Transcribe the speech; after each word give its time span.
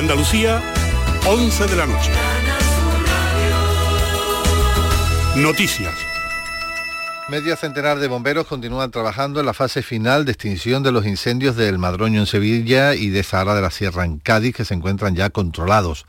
Andalucía, 0.00 0.62
11 1.28 1.66
de 1.66 1.76
la 1.76 1.84
noche. 1.84 2.10
Noticias. 5.36 5.92
Medio 7.28 7.54
centenar 7.54 7.98
de 7.98 8.08
bomberos 8.08 8.46
continúan 8.46 8.90
trabajando 8.90 9.40
en 9.40 9.46
la 9.46 9.52
fase 9.52 9.82
final 9.82 10.24
de 10.24 10.32
extinción 10.32 10.82
de 10.82 10.90
los 10.90 11.04
incendios 11.04 11.54
del 11.54 11.76
Madroño 11.76 12.20
en 12.20 12.26
Sevilla 12.26 12.94
y 12.94 13.10
de 13.10 13.22
Zahara 13.22 13.54
de 13.54 13.60
la 13.60 13.70
Sierra 13.70 14.06
en 14.06 14.16
Cádiz, 14.16 14.56
que 14.56 14.64
se 14.64 14.72
encuentran 14.72 15.14
ya 15.14 15.28
controlados. 15.28 16.06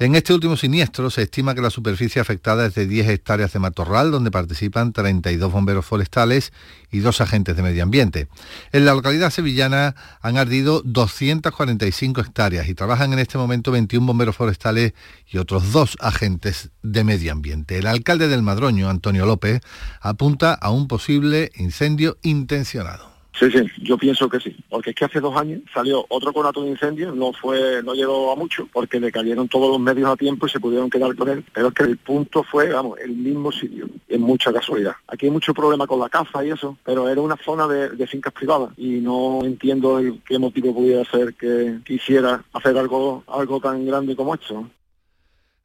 En 0.00 0.14
este 0.14 0.32
último 0.32 0.56
siniestro 0.56 1.10
se 1.10 1.24
estima 1.24 1.54
que 1.54 1.60
la 1.60 1.68
superficie 1.68 2.22
afectada 2.22 2.64
es 2.64 2.74
de 2.74 2.86
10 2.86 3.06
hectáreas 3.10 3.52
de 3.52 3.58
matorral, 3.58 4.10
donde 4.10 4.30
participan 4.30 4.94
32 4.94 5.52
bomberos 5.52 5.84
forestales 5.84 6.54
y 6.90 7.00
dos 7.00 7.20
agentes 7.20 7.54
de 7.54 7.62
medio 7.62 7.82
ambiente. 7.82 8.26
En 8.72 8.86
la 8.86 8.94
localidad 8.94 9.28
sevillana 9.28 9.94
han 10.22 10.38
ardido 10.38 10.80
245 10.86 12.22
hectáreas 12.22 12.66
y 12.70 12.74
trabajan 12.74 13.12
en 13.12 13.18
este 13.18 13.36
momento 13.36 13.72
21 13.72 14.06
bomberos 14.06 14.36
forestales 14.36 14.94
y 15.30 15.36
otros 15.36 15.70
dos 15.70 15.98
agentes 16.00 16.70
de 16.82 17.04
medio 17.04 17.32
ambiente. 17.32 17.76
El 17.76 17.86
alcalde 17.86 18.28
del 18.28 18.40
Madroño, 18.40 18.88
Antonio 18.88 19.26
López, 19.26 19.60
apunta 20.00 20.54
a 20.54 20.70
un 20.70 20.88
posible 20.88 21.52
incendio 21.56 22.16
intencionado. 22.22 23.19
Sí, 23.32 23.50
sí, 23.50 23.64
yo 23.82 23.96
pienso 23.96 24.28
que 24.28 24.40
sí, 24.40 24.54
porque 24.68 24.90
es 24.90 24.96
que 24.96 25.04
hace 25.04 25.20
dos 25.20 25.36
años 25.36 25.60
salió 25.72 26.04
otro 26.08 26.32
conato 26.32 26.62
de 26.62 26.70
incendio, 26.70 27.12
no 27.12 27.32
fue, 27.32 27.82
no 27.82 27.94
llegó 27.94 28.32
a 28.32 28.36
mucho, 28.36 28.68
porque 28.72 29.00
le 29.00 29.12
cayeron 29.12 29.48
todos 29.48 29.70
los 29.70 29.80
medios 29.80 30.10
a 30.10 30.16
tiempo 30.16 30.46
y 30.46 30.50
se 30.50 30.60
pudieron 30.60 30.90
quedar 30.90 31.14
con 31.14 31.28
él, 31.28 31.44
pero 31.52 31.68
es 31.68 31.74
que 31.74 31.84
el 31.84 31.96
punto 31.96 32.42
fue, 32.42 32.70
vamos, 32.70 32.98
el 32.98 33.12
mismo 33.12 33.50
sitio, 33.52 33.88
en 34.08 34.20
mucha 34.20 34.52
casualidad. 34.52 34.96
Aquí 35.06 35.26
hay 35.26 35.32
mucho 35.32 35.54
problema 35.54 35.86
con 35.86 36.00
la 36.00 36.08
caza 36.08 36.44
y 36.44 36.50
eso, 36.50 36.76
pero 36.84 37.08
era 37.08 37.20
una 37.20 37.36
zona 37.36 37.66
de, 37.66 37.90
de 37.90 38.06
fincas 38.06 38.32
privadas 38.32 38.70
y 38.76 39.00
no 39.00 39.40
entiendo 39.44 39.98
el 39.98 40.20
qué 40.26 40.38
motivo 40.38 40.74
pudiera 40.74 41.04
ser 41.04 41.34
que 41.34 41.78
quisiera 41.84 42.44
hacer 42.52 42.76
algo, 42.76 43.24
algo 43.26 43.60
tan 43.60 43.86
grande 43.86 44.16
como 44.16 44.34
esto. 44.34 44.68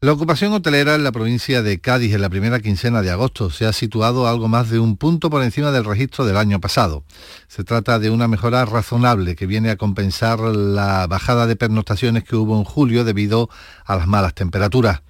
La 0.06 0.14
ocupación 0.14 0.54
hotelera 0.54 0.94
en 0.94 1.04
la 1.04 1.12
provincia 1.12 1.64
de 1.64 1.80
Cádiz 1.80 2.14
en 2.14 2.22
la 2.22 2.30
primera 2.30 2.60
quincena 2.60 3.02
de 3.02 3.10
agosto 3.10 3.50
se 3.50 3.66
ha 3.66 3.74
situado 3.74 4.28
algo 4.28 4.48
más 4.48 4.70
de 4.70 4.78
un 4.78 4.98
punto 4.98 5.32
por 5.32 5.42
encima 5.42 5.72
del 5.72 5.84
registro 5.84 6.28
del 6.28 6.38
año 6.38 6.62
pasado. 6.62 7.04
Se 7.48 7.64
trata 7.64 7.98
de 7.98 8.12
una 8.12 8.28
mejora 8.28 8.64
razonable 8.66 9.36
que 9.36 9.48
viene 9.48 9.72
a 9.72 9.78
compensar 9.78 10.40
la 10.42 11.08
bajada 11.08 11.48
de 11.48 11.56
pernoctaciones 11.56 12.24
que 12.24 12.36
hubo 12.36 12.56
en 12.56 12.66
julio 12.66 13.04
debido 13.04 13.50
a 13.84 13.96
las 13.96 14.06
malas 14.06 14.36
temperaturas. 14.36 15.02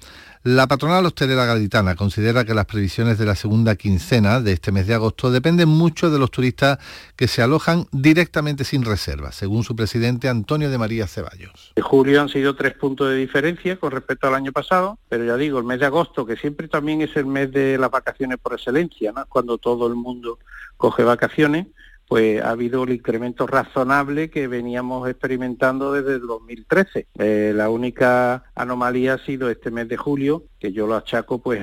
La 0.48 0.68
patronal 0.68 1.04
hostelera 1.08 1.46
gaditana 1.46 1.96
considera 1.96 2.46
que 2.46 2.54
las 2.54 2.68
previsiones 2.68 3.18
de 3.18 3.26
la 3.26 3.34
segunda 3.34 3.76
quincena 3.78 4.42
de 4.42 4.54
este 4.54 4.72
mes 4.72 4.86
de 4.86 4.94
agosto 4.94 5.32
dependen 5.32 5.70
mucho 5.70 6.12
de 6.12 6.20
los 6.20 6.30
turistas 6.30 6.78
que 7.16 7.28
se 7.28 7.42
alojan 7.42 7.88
directamente 7.92 8.64
sin 8.64 8.86
reserva, 8.86 9.32
según 9.32 9.64
su 9.64 9.76
presidente 9.76 10.30
Antonio 10.30 10.70
de 10.70 10.78
María 10.78 11.08
Ceballos. 11.08 11.74
En 11.76 11.82
julio 11.82 12.22
han 12.22 12.30
sido 12.30 12.56
tres 12.56 12.76
puntos 12.76 13.10
de 13.10 13.16
diferencia 13.16 13.78
con 13.78 13.90
respecto 13.90 14.28
al 14.28 14.36
año 14.36 14.52
pasado, 14.52 15.00
pero 15.10 15.26
ya 15.26 15.36
digo, 15.36 15.58
el 15.58 15.66
mes 15.66 15.80
de 15.80 15.88
agosto, 15.88 16.28
que 16.28 16.36
siempre 16.36 16.68
también 16.68 17.02
es 17.02 17.16
el 17.16 17.26
mes 17.26 17.52
de 17.52 17.80
las 17.80 17.90
vacaciones 17.90 18.38
por 18.38 18.54
excelencia, 18.54 19.14
cuando 19.28 19.58
todo 19.58 19.88
el 19.88 19.96
mundo 19.96 20.38
coge 20.78 21.04
vacaciones, 21.04 21.66
pues 22.08 22.42
ha 22.42 22.52
habido 22.52 22.84
el 22.84 22.92
incremento 22.92 23.48
razonable 23.48 24.30
que 24.30 24.48
veníamos 24.48 25.10
experimentando 25.10 25.92
desde 25.92 26.16
el 26.16 26.28
2013. 26.28 27.08
Eh, 27.18 27.54
la 27.56 27.70
única 27.70 28.44
anomalía 28.56 29.16
ha 29.16 29.26
sido 29.26 29.50
este 29.50 29.72
mes 29.72 29.88
de 29.88 29.98
julio, 29.98 30.44
que 30.60 30.72
yo 30.72 30.88
lo 30.88 30.96
achaco 30.96 31.40
pues 31.40 31.62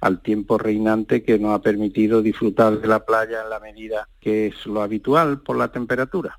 al 0.00 0.22
tiempo 0.22 0.58
reinante 0.58 1.22
que 1.22 1.38
nos 1.38 1.54
ha 1.54 1.62
permitido 1.62 2.22
disfrutar 2.22 2.80
de 2.80 2.88
la 2.88 3.04
playa 3.04 3.42
en 3.42 3.50
la 3.50 3.60
medida 3.60 4.08
que 4.20 4.48
es 4.48 4.66
lo 4.66 4.82
habitual 4.82 5.40
por 5.40 5.56
la 5.56 5.72
temperatura. 5.72 6.38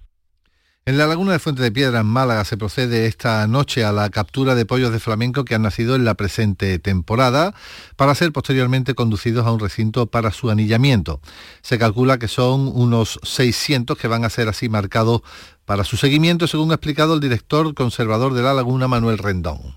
En 0.83 0.97
la 0.97 1.05
laguna 1.05 1.33
de 1.33 1.37
Fuente 1.37 1.61
de 1.61 1.71
Piedra, 1.71 1.99
en 1.99 2.07
Málaga, 2.07 2.43
se 2.43 2.57
procede 2.57 3.05
esta 3.05 3.45
noche 3.45 3.83
a 3.83 3.91
la 3.91 4.09
captura 4.09 4.55
de 4.55 4.65
pollos 4.65 4.91
de 4.91 4.99
flamenco 4.99 5.45
que 5.45 5.53
han 5.53 5.61
nacido 5.61 5.93
en 5.93 6.05
la 6.05 6.15
presente 6.15 6.79
temporada 6.79 7.53
para 7.97 8.15
ser 8.15 8.31
posteriormente 8.31 8.95
conducidos 8.95 9.45
a 9.45 9.51
un 9.51 9.59
recinto 9.59 10.07
para 10.07 10.31
su 10.31 10.49
anillamiento. 10.49 11.21
Se 11.61 11.77
calcula 11.77 12.17
que 12.17 12.27
son 12.27 12.67
unos 12.73 13.19
600 13.21 13.95
que 13.95 14.07
van 14.07 14.25
a 14.25 14.31
ser 14.31 14.47
así 14.47 14.69
marcados 14.69 15.21
para 15.65 15.83
su 15.83 15.97
seguimiento, 15.97 16.47
según 16.47 16.71
ha 16.71 16.75
explicado 16.75 17.13
el 17.13 17.19
director 17.19 17.75
conservador 17.75 18.33
de 18.33 18.41
la 18.41 18.55
laguna, 18.55 18.87
Manuel 18.87 19.19
Rendón. 19.19 19.75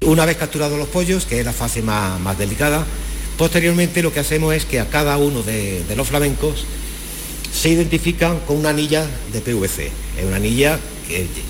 Una 0.00 0.24
vez 0.24 0.38
capturados 0.38 0.78
los 0.78 0.88
pollos, 0.88 1.26
que 1.26 1.40
es 1.40 1.44
la 1.44 1.52
fase 1.52 1.82
más, 1.82 2.38
delicada, 2.38 2.86
posteriormente 3.36 4.02
lo 4.02 4.14
que 4.14 4.20
hacemos 4.20 4.54
es 4.54 4.64
que 4.64 4.80
a 4.80 4.88
cada 4.88 5.18
uno 5.18 5.42
de 5.42 5.94
los 5.94 6.08
flamencos 6.08 6.64
se 7.52 7.70
identifican 7.70 8.40
con 8.40 8.56
una 8.56 8.70
anilla 8.70 9.06
de 9.32 9.40
PVC. 9.40 9.90
Es 10.18 10.24
una 10.24 10.36
anilla 10.36 10.78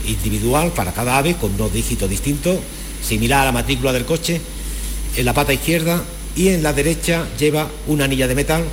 individual 0.06 0.72
para 0.72 0.92
cada 0.92 1.18
ave 1.18 1.34
con 1.34 1.56
dos 1.56 1.72
dígitos 1.72 2.08
distintos, 2.08 2.58
similar 3.02 3.42
a 3.42 3.44
la 3.46 3.52
matrícula 3.52 3.92
del 3.92 4.04
coche, 4.04 4.40
en 5.16 5.24
la 5.24 5.34
pata 5.34 5.52
izquierda 5.52 6.02
y 6.36 6.48
en 6.48 6.62
la 6.62 6.72
derecha 6.72 7.26
lleva 7.38 7.68
una 7.86 8.04
anilla 8.04 8.28
de 8.28 8.34
metal 8.34 8.64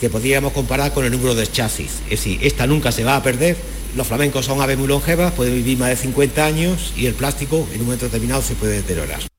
que 0.00 0.10
podríamos 0.10 0.52
comparar 0.52 0.92
con 0.92 1.04
el 1.04 1.12
número 1.12 1.34
del 1.34 1.50
chasis. 1.50 1.90
Es 2.04 2.10
decir, 2.10 2.38
esta 2.42 2.66
nunca 2.66 2.92
se 2.92 3.04
va 3.04 3.16
a 3.16 3.22
perder. 3.22 3.56
Los 3.94 4.06
flamencos 4.06 4.44
son 4.44 4.60
aves 4.60 4.76
muy 4.76 4.88
longevas, 4.88 5.32
pueden 5.32 5.54
vivir 5.54 5.78
más 5.78 5.88
de 5.88 5.96
50 5.96 6.44
años 6.44 6.92
y 6.96 7.06
el 7.06 7.14
plástico 7.14 7.66
en 7.72 7.80
un 7.80 7.86
momento 7.86 8.04
determinado 8.04 8.42
se 8.42 8.54
puede 8.54 8.74
deteriorar. 8.74 9.35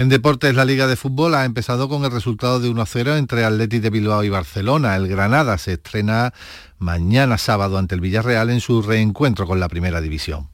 En 0.00 0.08
deportes, 0.08 0.54
la 0.54 0.64
Liga 0.64 0.86
de 0.86 0.96
Fútbol 0.96 1.34
ha 1.34 1.44
empezado 1.44 1.86
con 1.90 2.06
el 2.06 2.10
resultado 2.10 2.58
de 2.58 2.70
1-0 2.70 3.18
entre 3.18 3.44
Athletic 3.44 3.82
de 3.82 3.90
Bilbao 3.90 4.24
y 4.24 4.30
Barcelona. 4.30 4.96
El 4.96 5.08
Granada 5.08 5.58
se 5.58 5.74
estrena 5.74 6.32
mañana 6.78 7.36
sábado 7.36 7.76
ante 7.76 7.96
el 7.96 8.00
Villarreal 8.00 8.48
en 8.48 8.62
su 8.62 8.80
reencuentro 8.80 9.46
con 9.46 9.60
la 9.60 9.68
Primera 9.68 10.00
División. 10.00 10.48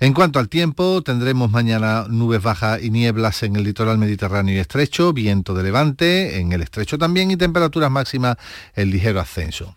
En 0.00 0.14
cuanto 0.14 0.40
al 0.40 0.48
tiempo, 0.48 1.00
tendremos 1.02 1.48
mañana 1.52 2.06
nubes 2.08 2.42
bajas 2.42 2.82
y 2.82 2.90
nieblas 2.90 3.44
en 3.44 3.54
el 3.54 3.62
litoral 3.62 3.98
mediterráneo 3.98 4.56
y 4.56 4.58
estrecho, 4.58 5.12
viento 5.12 5.54
de 5.54 5.62
levante 5.62 6.40
en 6.40 6.50
el 6.50 6.62
estrecho 6.62 6.98
también 6.98 7.30
y 7.30 7.36
temperaturas 7.36 7.92
máximas 7.92 8.36
en 8.74 8.90
ligero 8.90 9.20
ascenso. 9.20 9.76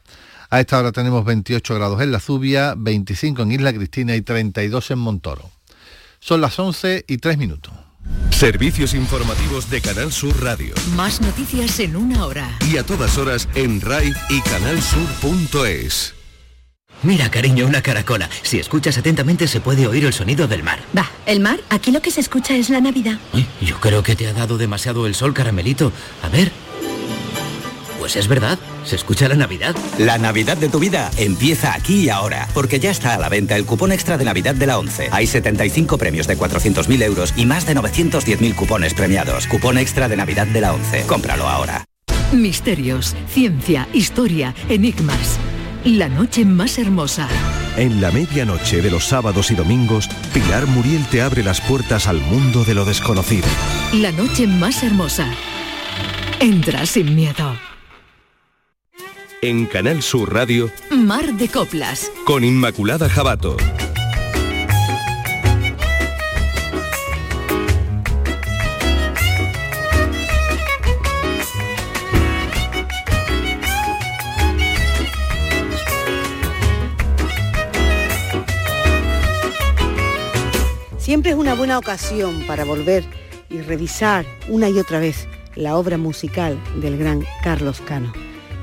A 0.49 0.59
esta 0.59 0.79
hora 0.79 0.91
tenemos 0.91 1.25
28 1.25 1.75
grados 1.75 2.01
en 2.01 2.11
la 2.11 2.19
Zubia, 2.19 2.73
25 2.75 3.43
en 3.43 3.51
Isla 3.51 3.71
Cristina 3.71 4.15
y 4.15 4.23
32 4.23 4.89
en 4.89 4.97
Montoro. 4.97 5.51
Son 6.19 6.41
las 6.41 6.57
11 6.57 7.05
y 7.07 7.17
3 7.19 7.37
minutos. 7.37 7.91
Servicios 8.31 8.94
informativos 8.94 9.69
de 9.69 9.81
Canal 9.81 10.12
Sur 10.12 10.41
Radio. 10.44 10.73
Más 10.95 11.22
noticias 11.22 11.79
en 11.79 11.95
una 11.95 12.25
hora. 12.25 12.57
Y 12.72 12.78
a 12.78 12.84
todas 12.84 13.17
horas 13.17 13.47
en 13.56 13.81
RAI 13.81 14.13
y 14.29 14.41
canalsur.es. 14.41 16.16
Mira, 17.03 17.31
cariño, 17.31 17.66
una 17.66 17.81
caracola. 17.81 18.29
Si 18.44 18.59
escuchas 18.59 18.97
atentamente 18.97 19.47
se 19.47 19.59
puede 19.59 19.88
oír 19.88 20.06
el 20.06 20.13
sonido 20.13 20.47
del 20.47 20.63
mar. 20.63 20.79
Va, 20.95 21.09
¿el 21.25 21.40
mar? 21.40 21.59
Aquí 21.69 21.91
lo 21.91 22.01
que 22.01 22.11
se 22.11 22.22
escucha 22.22 22.56
es 22.56 22.69
la 22.69 22.79
Navidad. 22.79 23.17
yo 23.59 23.79
creo 23.79 24.03
que 24.03 24.16
te 24.16 24.28
ha 24.28 24.34
dado 24.34 24.57
demasiado 24.57 25.07
el 25.07 25.16
sol, 25.16 25.34
caramelito. 25.34 25.91
A 26.22 26.29
ver. 26.29 26.51
Pues 28.01 28.16
es 28.16 28.28
verdad, 28.28 28.57
se 28.84 28.95
escucha 28.95 29.28
la 29.28 29.35
Navidad. 29.35 29.75
La 30.00 30.17
Navidad 30.17 30.57
de 30.57 30.69
tu 30.69 30.79
vida 30.79 31.12
empieza 31.17 31.75
aquí 31.75 32.06
y 32.06 32.09
ahora, 32.09 32.47
porque 32.51 32.79
ya 32.79 32.89
está 32.89 33.13
a 33.13 33.19
la 33.19 33.29
venta 33.29 33.56
el 33.56 33.63
cupón 33.63 33.91
extra 33.91 34.17
de 34.17 34.25
Navidad 34.25 34.56
de 34.56 34.66
la 34.66 34.79
11. 34.79 35.09
Hay 35.12 35.28
75 35.28 36.00
premios 36.00 36.25
de 36.25 36.35
400.000 36.35 37.03
euros 37.03 37.31
y 37.38 37.45
más 37.45 37.67
de 37.67 37.75
910.000 37.75 38.56
cupones 38.56 38.95
premiados. 38.95 39.45
Cupón 39.45 39.78
extra 39.78 40.09
de 40.09 40.17
Navidad 40.17 40.47
de 40.47 40.61
la 40.61 40.73
11. 40.73 41.03
Cómpralo 41.06 41.47
ahora. 41.47 41.85
Misterios, 42.31 43.16
ciencia, 43.31 43.88
historia, 43.94 44.56
enigmas. 44.67 45.38
La 45.85 46.09
noche 46.09 46.44
más 46.44 46.79
hermosa. 46.79 47.28
En 47.78 48.01
la 48.01 48.09
medianoche 48.09 48.81
de 48.81 48.90
los 48.90 49.06
sábados 49.06 49.51
y 49.51 49.53
domingos, 49.53 50.09
Pilar 50.34 50.66
Muriel 50.66 51.06
te 51.11 51.22
abre 51.22 51.44
las 51.44 51.61
puertas 51.61 52.07
al 52.07 52.19
mundo 52.19 52.63
de 52.63 52.73
lo 52.73 52.84
desconocido. 52.84 53.47
La 53.94 54.11
noche 54.11 54.47
más 54.47 54.81
hermosa. 54.81 55.28
Entra 56.40 56.88
sin 56.88 57.13
miedo. 57.13 57.70
En 59.44 59.66
Canal 59.66 60.03
Sur 60.03 60.31
Radio, 60.31 60.69
Mar 60.91 61.34
de 61.34 61.50
Coplas. 61.50 62.12
Con 62.25 62.44
Inmaculada 62.44 63.09
Jabato. 63.09 63.57
Siempre 80.99 81.32
es 81.32 81.37
una 81.37 81.55
buena 81.55 81.79
ocasión 81.79 82.44
para 82.46 82.64
volver 82.64 83.03
y 83.49 83.61
revisar 83.61 84.23
una 84.49 84.70
y 84.70 84.78
otra 84.78 84.99
vez 84.99 85.28
la 85.55 85.78
obra 85.78 85.97
musical 85.97 86.59
del 86.79 86.99
gran 86.99 87.26
Carlos 87.41 87.82
Cano 87.82 88.14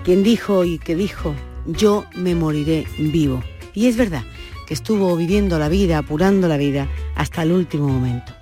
quien 0.09 0.23
dijo 0.23 0.65
y 0.65 0.79
que 0.79 0.95
dijo, 0.95 1.35
yo 1.67 2.07
me 2.15 2.35
moriré 2.35 2.87
vivo. 2.99 3.45
Y 3.75 3.89
es 3.89 3.99
verdad 3.99 4.23
que 4.67 4.73
estuvo 4.73 5.15
viviendo 5.15 5.59
la 5.59 5.69
vida, 5.69 5.99
apurando 5.99 6.49
la 6.49 6.57
vida 6.57 6.89
hasta 7.15 7.43
el 7.43 7.53
último 7.53 7.89
momento. 7.89 8.33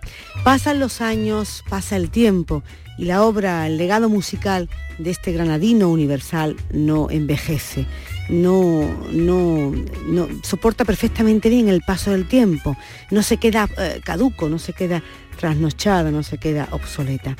Pasan 0.45 0.79
los 0.79 1.01
años, 1.01 1.65
pasa 1.69 1.97
el 1.97 2.11
tiempo 2.11 2.63
y 2.99 3.07
la 3.07 3.25
obra, 3.25 3.67
el 3.67 3.79
legado 3.79 4.09
musical 4.09 4.69
de 4.99 5.11
este 5.11 5.33
granadino 5.33 5.91
universal 5.91 6.55
no 6.73 7.11
envejece. 7.11 7.85
no, 8.29 8.89
no, 9.11 9.73
no 10.07 10.29
soporta 10.45 10.85
perfectamente 10.85 11.49
bien 11.49 11.69
el 11.69 11.81
paso 11.81 12.13
del 12.13 12.29
tiempo, 12.29 12.77
no 13.11 13.25
se 13.25 13.39
queda 13.39 13.69
eh, 13.77 14.01
caduco, 14.05 14.49
no 14.49 14.61
se 14.61 14.73
queda 14.73 15.03
trasnochada, 15.37 16.13
no 16.13 16.23
se 16.23 16.39
queda 16.39 16.69
obsoleta. 16.71 17.37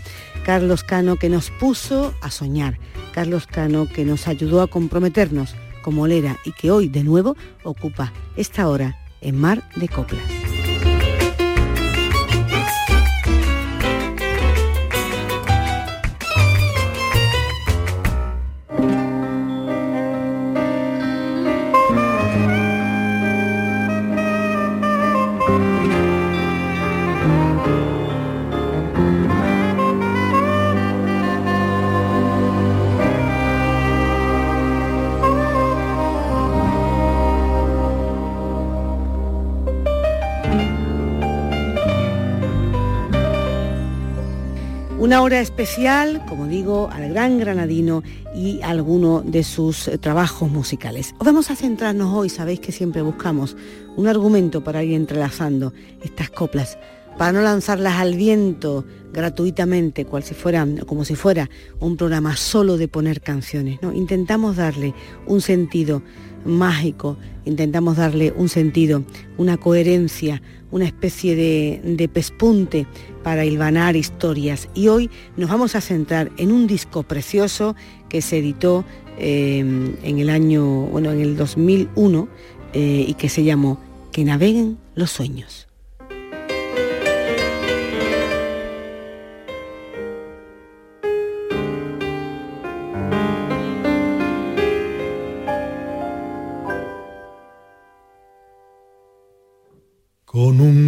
Carlos 0.47 0.85
Cano 0.85 1.17
que 1.17 1.29
nos 1.29 1.51
puso 1.51 2.15
a 2.21 2.31
soñar, 2.31 2.79
Carlos 3.13 3.49
Cano 3.49 3.89
que 3.93 4.05
nos 4.05 4.29
ayudó 4.29 4.63
a 4.63 4.69
comprometernos 4.69 5.57
como 5.83 6.07
Lera 6.07 6.37
y 6.45 6.53
que 6.53 6.71
hoy 6.71 6.89
de 6.89 7.03
nuevo 7.03 7.37
ocupa 7.65 8.13
esta 8.37 8.69
hora 8.69 8.97
en 9.21 9.41
Mar 9.41 9.69
de 9.75 9.89
Coplas. 9.89 10.46
Una 45.07 45.23
hora 45.23 45.39
especial, 45.39 46.21
como 46.27 46.49
digo, 46.49 46.91
al 46.93 47.11
gran 47.11 47.39
granadino 47.39 48.03
y 48.35 48.61
alguno 48.63 49.23
de 49.25 49.45
sus 49.45 49.87
eh, 49.87 49.99
trabajos 49.99 50.51
musicales. 50.51 51.15
Os 51.21 51.25
vamos 51.25 51.49
a 51.49 51.55
centrarnos 51.55 52.13
hoy, 52.13 52.29
sabéis 52.29 52.59
que 52.59 52.73
siempre 52.73 53.03
buscamos 53.03 53.57
un 53.95 54.09
argumento 54.09 54.65
para 54.65 54.83
ir 54.83 54.95
entrelazando 54.95 55.73
estas 56.03 56.31
coplas, 56.31 56.77
para 57.17 57.31
no 57.31 57.41
lanzarlas 57.41 58.01
al 58.01 58.17
viento 58.17 58.85
gratuitamente, 59.13 60.07
cual 60.07 60.25
si 60.25 60.35
fuera, 60.35 60.67
como 60.89 61.05
si 61.05 61.15
fuera 61.15 61.49
un 61.79 61.97
programa 61.97 62.35
solo 62.35 62.77
de 62.77 62.89
poner 62.89 63.21
canciones. 63.21 63.79
¿no? 63.83 63.93
Intentamos 63.93 64.57
darle 64.57 64.93
un 65.29 65.41
sentido 65.41 66.03
mágico, 66.45 67.17
intentamos 67.45 67.97
darle 67.97 68.33
un 68.37 68.49
sentido, 68.49 69.03
una 69.39 69.57
coherencia, 69.57 70.43
una 70.71 70.85
especie 70.87 71.37
de, 71.37 71.81
de 71.85 72.09
pespunte 72.09 72.87
para 73.23 73.45
hilvanar 73.45 73.97
historias. 73.97 74.69
Y 74.75 74.89
hoy 74.89 75.11
nos 75.37 75.51
vamos 75.51 75.75
a 75.75 75.81
centrar 75.81 76.31
en 76.37 76.53
un 76.53 76.67
disco 76.67 77.03
precioso 77.03 77.75
que 78.09 78.23
se 78.23 78.39
editó 78.39 78.85
eh, 79.19 79.59
en 79.59 80.19
el 80.19 80.31
año, 80.31 80.65
bueno, 80.65 81.11
en 81.11 81.21
el 81.21 81.37
2001 81.37 82.29
eh, 82.75 83.05
y 83.09 83.15
que 83.15 83.29
se 83.29 83.45
llamó 83.45 83.81
Que 84.13 84.25
naveguen 84.25 84.79
los 84.95 85.11
sueños. 85.11 85.66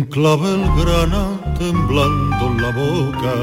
Un 0.08 0.14
clavel 0.14 0.62
grana 0.76 1.38
temblando 1.58 2.46
en 2.46 2.62
la 2.62 2.70
boca, 2.70 3.34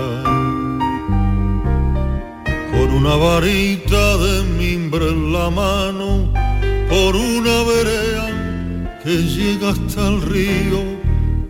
con 2.71 2.93
una 2.93 3.15
varita 3.15 4.17
de 4.17 4.43
mimbre 4.57 5.09
en 5.09 5.33
la 5.33 5.49
mano, 5.49 6.31
por 6.89 7.15
una 7.15 7.63
verea 7.71 8.99
que 9.03 9.15
llega 9.23 9.69
hasta 9.69 10.07
el 10.07 10.21
río, 10.21 10.81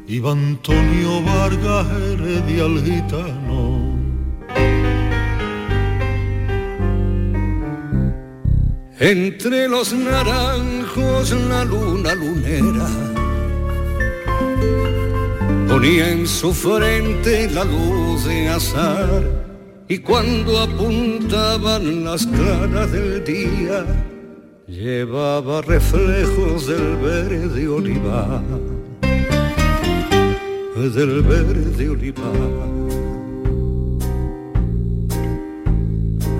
iba 0.07 0.31
Antonio 0.31 1.21
Vargas 1.23 1.87
Heredia 1.91 2.65
el 2.65 2.83
gitano. 2.83 3.95
Entre 8.99 9.67
los 9.67 9.93
naranjos 9.93 11.31
la 11.31 11.65
luna 11.65 12.15
lunera 12.15 13.15
ponía 15.67 16.11
en 16.11 16.27
su 16.27 16.53
frente 16.53 17.49
la 17.49 17.63
luz 17.63 18.25
de 18.25 18.49
azar 18.49 19.23
y 19.87 19.99
cuando 19.99 20.59
apuntaban 20.59 22.03
las 22.03 22.25
claras 22.25 22.91
del 22.91 23.23
día 23.23 23.85
llevaba 24.67 25.61
reflejos 25.61 26.67
del 26.67 26.95
verde 26.97 27.67
olivar, 27.67 28.41
del 30.73 31.21
verde 31.21 31.89
olivar. 31.89 32.75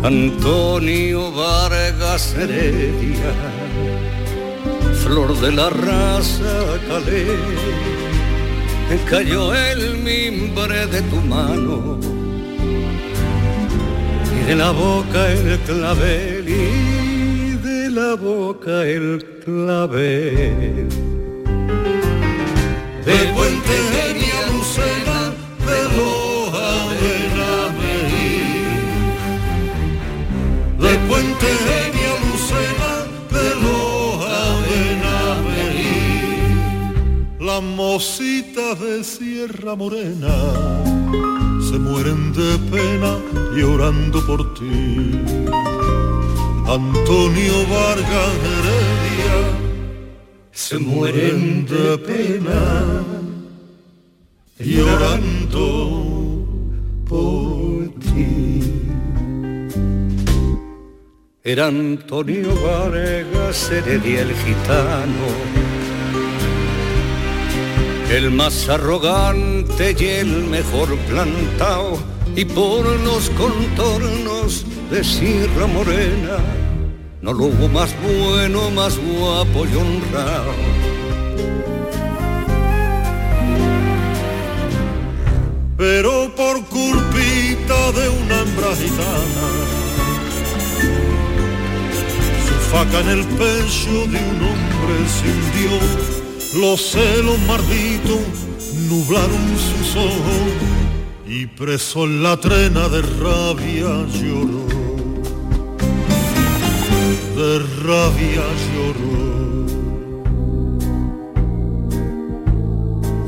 Antonio 0.04 1.32
Vargas 1.32 2.36
Heredia, 2.36 3.34
flor 5.04 5.40
de 5.40 5.52
la 5.52 5.70
raza 5.70 6.80
calé 6.88 8.05
cayó 9.10 9.54
el 9.54 9.98
mimbre 9.98 10.86
de 10.88 11.02
tu 11.04 11.16
mano 11.18 12.00
y 14.32 14.48
de 14.48 14.56
la 14.56 14.72
boca 14.72 15.32
el 15.32 15.60
clavel 15.60 16.48
y 16.48 17.56
de 17.68 17.90
la 17.90 18.16
boca 18.16 18.86
el 18.86 19.26
clavel. 19.44 20.88
De 23.06 23.18
Puente 23.36 23.76
Genia 23.94 24.40
Lucena, 24.52 25.20
de 25.68 25.80
Loja 25.96 26.70
de 27.02 27.14
Namerí. 27.38 28.40
De 30.80 30.94
Puente 31.08 31.48
Genia 31.66 31.95
Namerí. 37.56 37.56
La 37.56 37.62
mosita 37.62 38.76
de 38.76 39.02
Sierra 39.02 39.76
Morena 39.76 40.36
se 41.62 41.80
mueren 41.80 42.34
de 42.34 42.58
pena 42.70 43.18
llorando 43.56 44.20
por 44.26 44.54
ti. 44.56 45.22
Antonio 46.68 47.54
Vargas 47.70 48.34
Heredia 48.44 49.38
se 50.52 50.80
mueren 50.80 51.66
de 51.66 51.98
pena 52.00 53.04
llorando 54.60 55.68
por 57.08 57.90
ti. 58.02 58.64
Era 61.42 61.68
Antonio 61.68 62.54
Vargas 62.62 63.72
Heredia 63.72 64.24
el 64.24 64.34
gitano, 64.34 65.65
el 68.10 68.32
más 68.32 68.70
arrogante 68.70 69.96
y 69.98 70.06
el 70.06 70.46
mejor 70.46 70.96
plantado, 71.10 71.98
y 72.36 72.46
por 72.46 72.86
los 73.02 73.30
contornos 73.32 74.66
de 74.90 75.04
Sierra 75.04 75.68
Morena, 75.68 76.38
no 77.22 77.34
lo 77.34 77.46
hubo 77.46 77.68
más 77.70 77.94
bueno, 78.02 78.70
más 78.72 78.98
guapo 78.98 79.66
y 79.66 79.76
honrado. 79.76 80.54
pero 85.78 86.34
por 86.36 86.64
culpita 86.66 87.92
de 87.92 88.10
una 88.10 88.42
hembra 88.42 88.76
gitana, 88.76 89.48
su 92.48 92.54
faca 92.72 93.00
en 93.02 93.10
el 93.10 93.26
pecho 93.26 93.92
de 94.08 94.18
un 94.18 94.40
hombre 94.50 94.96
se 95.16 95.28
hundió, 95.30 96.25
los 96.56 96.82
celos 96.92 97.38
malditos 97.48 98.20
nublaron 98.88 99.58
sus 99.58 99.96
ojos 99.96 100.54
y 101.28 101.46
preso 101.48 102.06
en 102.06 102.24
la 102.24 102.38
trena 102.40 102.88
de 102.88 103.02
rabia 103.02 104.06
lloró, 104.14 104.66
de 107.36 107.60
rabia 107.84 108.46
lloró. 108.72 109.26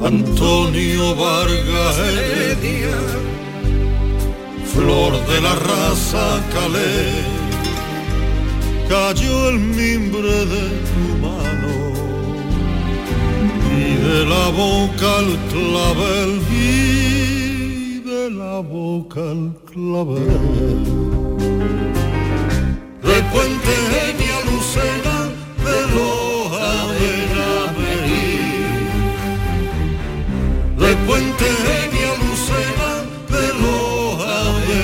Antonio 0.06 1.16
Vargas 1.16 1.98
Heredia, 1.98 2.98
flor 4.74 5.14
de 5.28 5.42
la 5.42 5.56
raza 5.56 6.42
calé, 6.54 7.12
cayó 8.88 9.50
el 9.50 9.60
mimbre 9.60 10.46
de 10.46 11.07
de 14.08 14.26
la 14.26 14.48
boca 14.50 15.08
al 15.22 15.32
clavel 15.52 16.32
y 16.50 18.00
de 18.10 18.32
la 18.32 18.60
boca 18.62 19.20
al 19.20 19.54
clavel. 19.72 20.84
De 23.08 23.18
puente 23.34 23.74
genia 23.94 24.38
lucena 24.50 25.18
de 25.66 25.80
Loja 25.96 26.72
de 26.98 27.12
Naverí. 27.36 28.32
Del 30.82 30.98
puente 31.08 31.48
genia 31.68 32.12
lucena 32.24 32.92
de 33.34 33.46
Loja 33.64 34.38
de 34.70 34.82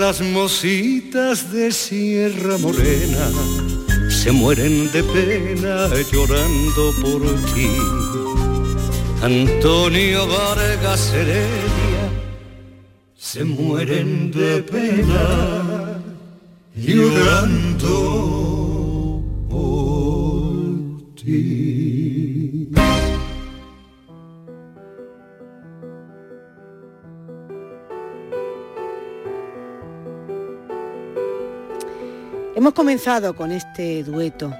Las 0.00 0.18
mositas 0.20 1.36
de 1.52 1.70
Sierra 1.70 2.58
Morena 2.58 3.26
se 4.22 4.32
mueren 4.32 4.90
de 4.90 5.02
pena 5.04 5.88
llorando 6.10 6.82
por 7.02 7.22
ti. 7.54 7.70
Antonio 9.22 10.26
Vargas 10.26 11.12
Heredia 11.14 12.04
se 13.14 13.44
mueren 13.44 14.32
de 14.32 14.62
pena 14.74 15.24
llorando 16.74 17.94
por 19.48 21.14
ti. 21.14 21.87
Hemos 32.58 32.72
comenzado 32.72 33.36
con 33.36 33.52
este 33.52 34.02
dueto, 34.02 34.52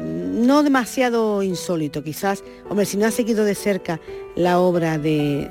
no 0.00 0.62
demasiado 0.62 1.42
insólito 1.42 2.02
quizás, 2.02 2.42
hombre, 2.70 2.86
si 2.86 2.96
no 2.96 3.04
has 3.04 3.12
seguido 3.12 3.44
de 3.44 3.54
cerca 3.54 4.00
la 4.34 4.58
obra 4.58 4.96
de, 4.96 5.50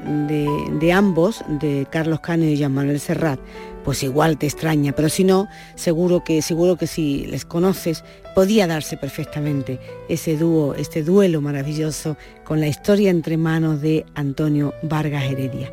de 0.80 0.92
ambos, 0.92 1.44
de 1.48 1.86
Carlos 1.92 2.20
Cano 2.22 2.46
y 2.46 2.56
Jean 2.56 2.74
Manuel 2.74 3.00
Serrat, 3.00 3.40
pues 3.84 4.02
igual 4.02 4.40
te 4.40 4.48
extraña, 4.48 4.94
pero 4.94 5.08
si 5.08 5.24
no, 5.24 5.48
seguro 5.76 6.24
que, 6.24 6.42
seguro 6.42 6.78
que 6.78 6.88
si 6.88 7.28
les 7.28 7.46
conoces, 7.46 8.04
podía 8.34 8.66
darse 8.66 8.98
perfectamente 8.98 9.80
ese 10.10 10.36
dúo, 10.36 10.74
este 10.74 11.04
duelo 11.04 11.42
maravilloso 11.42 12.18
con 12.44 12.60
la 12.60 12.66
historia 12.66 13.12
entre 13.12 13.38
manos 13.38 13.82
de 13.82 14.04
Antonio 14.16 14.74
Vargas 14.82 15.26
Heredia. 15.26 15.72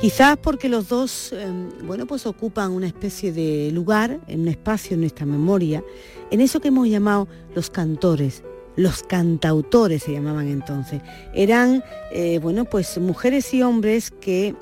Quizás 0.00 0.36
porque 0.36 0.68
los 0.68 0.88
dos, 0.88 1.32
em, 1.32 1.70
bueno, 1.84 2.06
pues 2.06 2.24
ocupan 2.24 2.70
una 2.70 2.86
especie 2.86 3.32
de 3.32 3.72
lugar, 3.72 4.20
en 4.28 4.42
un 4.42 4.48
espacio 4.48 4.94
en 4.94 5.00
nuestra 5.00 5.26
memoria, 5.26 5.82
en 6.30 6.40
eso 6.40 6.60
que 6.60 6.68
hemos 6.68 6.86
llamado 6.86 7.26
los 7.56 7.68
cantores, 7.68 8.44
los 8.78 9.02
cantautores 9.02 10.04
se 10.04 10.12
llamaban 10.12 10.46
entonces. 10.46 11.02
Eran, 11.34 11.82
eh, 12.12 12.38
bueno, 12.40 12.64
pues 12.64 12.96
mujeres 12.98 13.52
y 13.52 13.60
hombres 13.60 14.12
que 14.12 14.54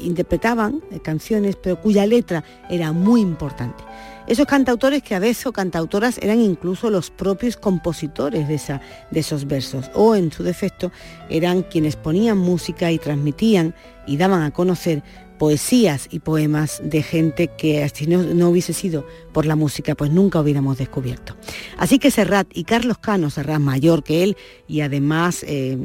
interpretaban 0.00 0.82
eh, 0.90 1.00
canciones, 1.00 1.54
pero 1.56 1.78
cuya 1.78 2.06
letra 2.06 2.42
era 2.70 2.92
muy 2.92 3.20
importante. 3.20 3.84
Esos 4.26 4.46
cantautores 4.46 5.02
que 5.02 5.14
a 5.14 5.18
veces 5.18 5.46
o 5.46 5.52
cantautoras 5.52 6.16
eran 6.22 6.40
incluso 6.40 6.88
los 6.88 7.10
propios 7.10 7.58
compositores 7.58 8.48
de, 8.48 8.54
esa, 8.54 8.80
de 9.10 9.20
esos 9.20 9.46
versos 9.46 9.90
o 9.94 10.14
en 10.14 10.32
su 10.32 10.42
defecto 10.42 10.90
eran 11.28 11.62
quienes 11.62 11.96
ponían 11.96 12.38
música 12.38 12.90
y 12.90 12.98
transmitían 12.98 13.74
y 14.06 14.16
daban 14.16 14.42
a 14.42 14.50
conocer 14.50 15.02
poesías 15.38 16.08
y 16.10 16.18
poemas 16.18 16.80
de 16.82 17.02
gente 17.02 17.48
que 17.48 17.88
si 17.94 18.06
no, 18.06 18.48
hubiese 18.48 18.72
sido 18.72 19.06
por 19.38 19.46
la 19.46 19.54
música, 19.54 19.94
pues 19.94 20.10
nunca 20.10 20.40
hubiéramos 20.40 20.78
descubierto. 20.78 21.36
Así 21.76 22.00
que 22.00 22.10
Serrat 22.10 22.48
y 22.54 22.64
Carlos 22.64 22.98
Cano, 22.98 23.30
Serrat 23.30 23.60
mayor 23.60 24.02
que 24.02 24.24
él 24.24 24.36
y 24.66 24.80
además 24.80 25.44
eh, 25.46 25.78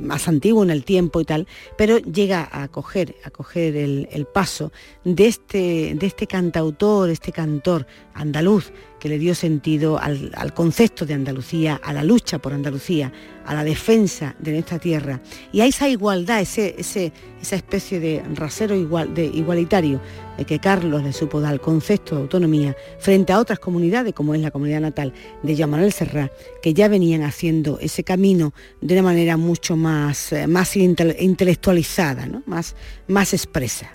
más 0.00 0.26
antiguo 0.26 0.62
en 0.62 0.70
el 0.70 0.86
tiempo 0.86 1.20
y 1.20 1.26
tal, 1.26 1.46
pero 1.76 1.98
llega 1.98 2.48
a 2.50 2.66
coger, 2.68 3.14
a 3.22 3.28
coger 3.28 3.76
el, 3.76 4.26
paso 4.32 4.72
de 5.04 5.26
este, 5.26 5.94
de 5.94 6.06
este 6.06 6.26
cantautor, 6.26 7.10
este 7.10 7.30
cantor 7.30 7.86
andaluz 8.14 8.72
que 8.98 9.10
le 9.10 9.18
dio 9.18 9.34
sentido 9.34 9.98
al, 9.98 10.54
concepto 10.54 11.04
de 11.04 11.12
Andalucía, 11.12 11.78
a 11.84 11.92
la 11.92 12.02
lucha 12.02 12.38
por 12.38 12.54
Andalucía, 12.54 13.12
a 13.44 13.52
la 13.52 13.62
defensa 13.62 14.34
de 14.38 14.52
nuestra 14.52 14.78
tierra 14.78 15.20
y 15.52 15.60
a 15.60 15.66
esa 15.66 15.90
igualdad, 15.90 16.40
ese, 16.40 16.74
esa 16.78 17.56
especie 17.56 18.00
de 18.00 18.22
rasero 18.32 18.74
igual, 18.74 19.12
de 19.12 19.26
igualitario 19.26 20.00
eh, 20.38 20.44
que 20.44 20.58
Carlos 20.58 21.02
le 21.02 21.12
supo 21.12 21.40
dar 21.40 21.52
al 21.52 21.60
concepto 21.60 22.16
de 22.16 22.22
autonomía 22.22 22.76
frente 22.98 23.32
a 23.32 23.38
otras 23.38 23.58
comunidades, 23.58 24.14
como 24.14 24.34
es 24.34 24.40
la 24.40 24.50
comunidad 24.50 24.80
natal 24.80 25.12
de 25.42 25.54
Jean 25.54 25.70
Manuel 25.70 25.92
Serrat, 25.92 26.32
que 26.62 26.74
ya 26.74 26.88
venían 26.88 27.22
haciendo 27.22 27.78
ese 27.80 28.04
camino 28.04 28.54
de 28.80 28.94
una 28.94 29.02
manera 29.02 29.36
mucho 29.36 29.76
más, 29.76 30.32
eh, 30.32 30.46
más 30.46 30.76
intelectualizada, 30.76 32.28
más, 32.46 32.74
más 33.06 33.32
expresa. 33.32 33.90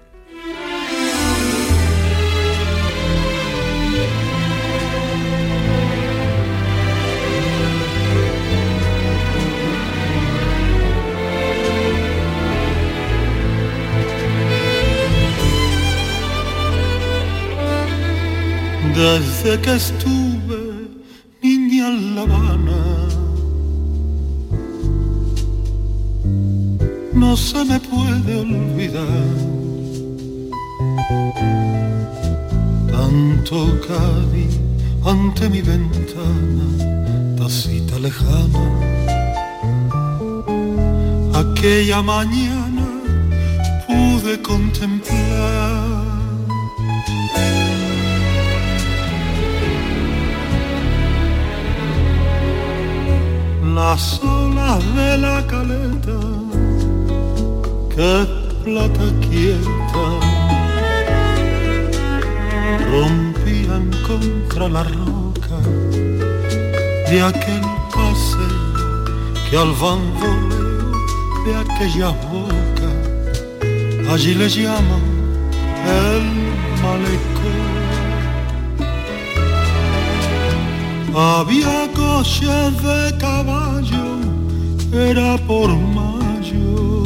Desde 19.00 19.62
que 19.62 19.76
estuve 19.76 20.60
niña 21.42 21.88
en 21.88 22.16
La 22.16 22.22
Habana. 22.24 22.82
No 27.14 27.38
se 27.38 27.64
me 27.64 27.80
puede 27.80 28.32
olvidar 28.46 29.26
tanto 32.92 33.56
Cádiz 33.88 34.54
ante 35.06 35.50
mi 35.50 35.62
ventana, 35.62 36.68
tacita 37.38 37.98
lejana. 38.00 38.66
Aquella 41.42 42.02
mañana 42.02 42.88
pude 43.88 44.42
contemplar 44.42 45.89
las 54.00 54.22
olas 54.24 54.96
de 54.96 55.18
la 55.18 55.46
caleta 55.46 56.20
que 57.94 58.12
plata 58.64 59.08
quieta. 59.26 60.06
Rompían 62.92 63.86
contra 64.08 64.70
la 64.70 64.84
roca 64.84 65.60
de 67.10 67.22
aquel 67.32 67.66
paseo 67.94 69.04
que 69.50 69.58
al 69.58 69.72
bamboleo 69.82 70.92
de 71.46 71.52
aquella 71.64 72.10
boca 72.32 72.92
allí 74.14 74.34
le 74.34 74.48
llaman 74.48 75.06
el 76.06 76.26
malecón 76.84 77.79
Había 81.16 81.90
coches 81.96 82.84
de 82.84 83.18
caballo, 83.18 84.20
era 84.94 85.38
por 85.48 85.70
mayo. 85.70 87.04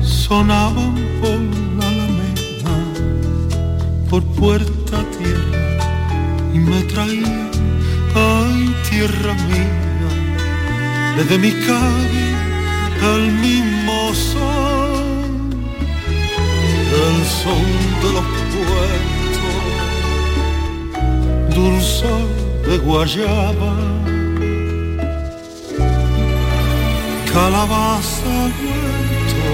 Sonaban 0.00 0.94
por 1.20 1.40
la 1.76 1.88
alameda, 1.88 2.76
por 4.08 4.22
puerta 4.22 4.98
tierra, 5.18 5.78
y 6.54 6.58
me 6.58 6.82
traían, 6.82 7.50
ay 8.14 8.74
tierra 8.88 9.34
mía, 9.48 10.06
desde 11.16 11.36
mi 11.38 11.50
calle 11.50 12.30
el 13.14 13.32
mismo 13.32 14.14
son, 14.14 15.50
el 17.02 17.26
son 17.26 17.66
de 18.02 18.12
los 18.12 18.24
pueblos 18.52 19.09
dulzor 21.60 22.28
de 22.66 22.78
guayaba, 22.78 23.72
calabaza 27.32 28.36
muerto. 28.58 29.46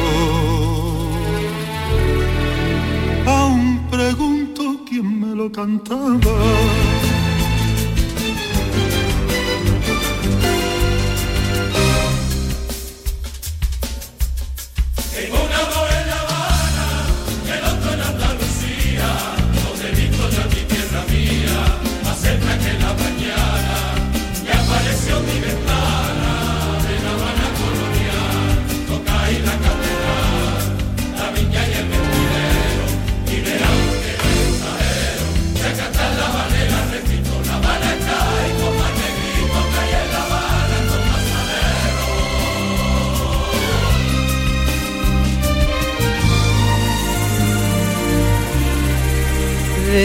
Aún 3.27 3.67
pregunto 3.91 4.63
quién 4.89 5.07
me 5.21 5.35
lo 5.35 5.51
cantaba. 5.51 6.37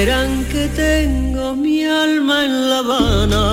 Verán 0.03 0.46
que 0.46 0.67
tengo 0.70 1.55
mi 1.55 1.86
alma 1.86 2.46
en 2.46 2.53
La 2.70 2.79
Habana. 2.79 3.46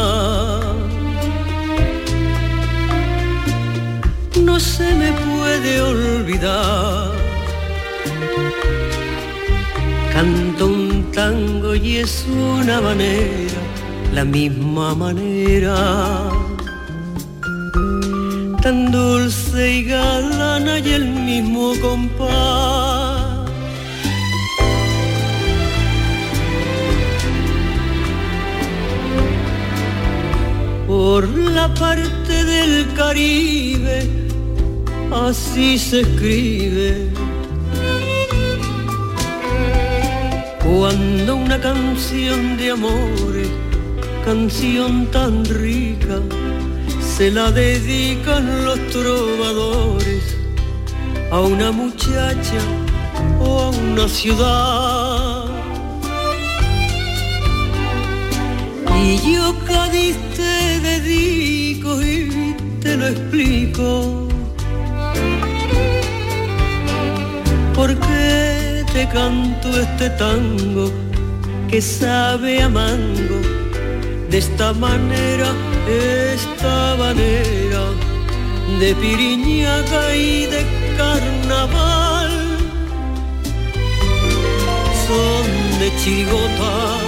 No 4.46 4.58
se 4.58 4.88
me 5.00 5.10
puede 5.26 5.72
olvidar. 5.82 7.12
Canto 10.14 10.68
un 10.68 11.12
tango 11.12 11.74
y 11.74 11.98
es 11.98 12.24
una 12.26 12.80
manera, 12.80 13.60
la 14.14 14.24
misma 14.24 14.94
manera 14.94 15.76
tan 18.62 18.90
dulce 18.90 19.60
y 19.78 19.84
galana 19.84 20.78
y 20.78 20.88
el 20.92 21.06
mismo 21.28 21.74
compás. 21.82 22.87
Por 31.10 31.26
la 31.26 31.72
parte 31.72 32.44
del 32.44 32.92
Caribe, 32.92 33.98
así 35.10 35.78
se 35.78 36.02
escribe. 36.02 37.08
Cuando 40.62 41.36
una 41.36 41.58
canción 41.58 42.58
de 42.58 42.72
amores, 42.72 43.48
canción 44.22 45.06
tan 45.06 45.46
rica, 45.46 46.20
se 47.00 47.30
la 47.30 47.52
dedican 47.52 48.66
los 48.66 48.78
trovadores 48.88 50.36
a 51.32 51.40
una 51.40 51.72
muchacha 51.72 52.62
o 53.40 53.60
a 53.60 53.70
una 53.70 54.06
ciudad. 54.08 55.07
Y 59.10 59.16
yo 59.32 59.54
Cádiz 59.66 60.16
te 60.36 60.80
dedico 60.80 62.02
y 62.02 62.54
te 62.82 62.96
lo 62.96 63.06
explico. 63.08 64.28
Porque 67.74 68.84
te 68.92 69.08
canto 69.08 69.68
este 69.80 70.10
tango 70.10 70.90
que 71.70 71.80
sabe 71.80 72.62
a 72.62 72.68
mango 72.68 73.40
de 74.30 74.38
esta 74.38 74.72
manera 74.72 75.54
esta 75.88 76.96
manera 76.96 77.82
de 78.78 78.94
piriñaca 78.94 80.14
y 80.14 80.46
de 80.46 80.62
carnaval 80.98 82.30
son 85.06 85.80
de 85.80 85.88
chigota, 85.96 87.07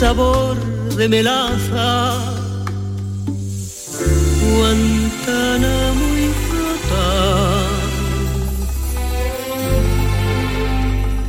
sabor 0.00 0.56
de 0.96 1.06
melaza, 1.10 2.16
Guantánamo 4.40 6.06
y 6.24 6.28
flota, 6.46 7.06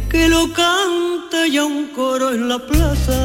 que 0.10 0.30
lo 0.30 0.54
canta 0.54 1.48
ya 1.52 1.66
un 1.66 1.88
coro 1.88 2.34
en 2.34 2.48
la 2.48 2.60
plaza. 2.60 3.20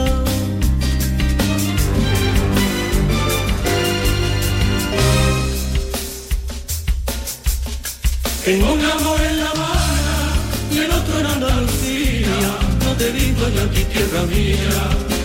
Tengo 8.44 8.72
un 8.72 8.84
amor 8.84 9.20
en 9.30 9.36
La 9.38 9.50
Habana 9.50 10.16
y 10.72 10.78
el 10.78 10.90
otro 10.90 11.20
en 11.20 11.26
Andalucía. 11.26 12.36
No 12.84 12.92
te 12.98 13.12
digo 13.12 13.42
yo 13.54 13.62
aquí 13.62 13.84
tierra 13.84 14.22
mía, 14.24 14.76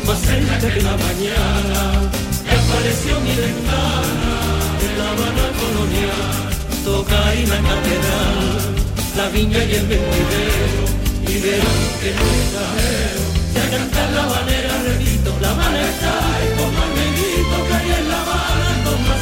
más 0.06 0.20
cerca 0.20 0.60
que 0.60 0.82
la 0.82 0.98
mañana. 0.98 2.12
Que 2.44 2.56
apareció 2.56 3.20
mi 3.22 3.36
ventana 3.36 4.34
en 4.86 4.98
La 4.98 5.08
Habana 5.12 5.46
colonial. 5.62 6.50
Toca 6.84 7.36
y 7.36 7.46
la 7.46 7.58
catedral, 7.58 8.60
la 9.18 9.30
viña 9.30 9.64
y 9.64 9.74
el 9.76 9.86
vendidero. 9.88 10.84
Y 11.28 11.40
verán 11.40 11.82
que 12.02 12.10
no 12.18 12.26
exagero. 12.42 13.24
Si 13.54 13.60
a 13.60 13.70
cantar 13.70 14.10
la 14.12 14.26
banera, 14.26 14.74
repito, 14.88 15.30
la 15.42 15.52
Habana 15.52 15.82
está 15.90 16.14
y 16.46 16.48
como 16.58 16.80
el 16.84 16.92
negrito 17.00 17.58
que 17.68 17.78
en 18.00 18.06
La 18.10 18.22
Habana, 18.22 18.70
con 18.86 19.00
más. 19.08 19.22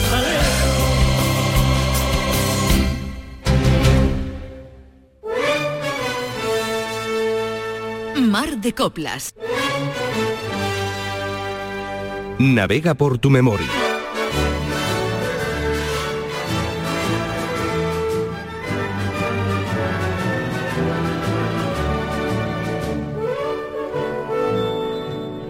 Mar 8.30 8.58
de 8.58 8.74
Coplas. 8.74 9.34
Navega 12.42 12.94
por 12.94 13.18
tu 13.18 13.30
memoria. 13.30 13.68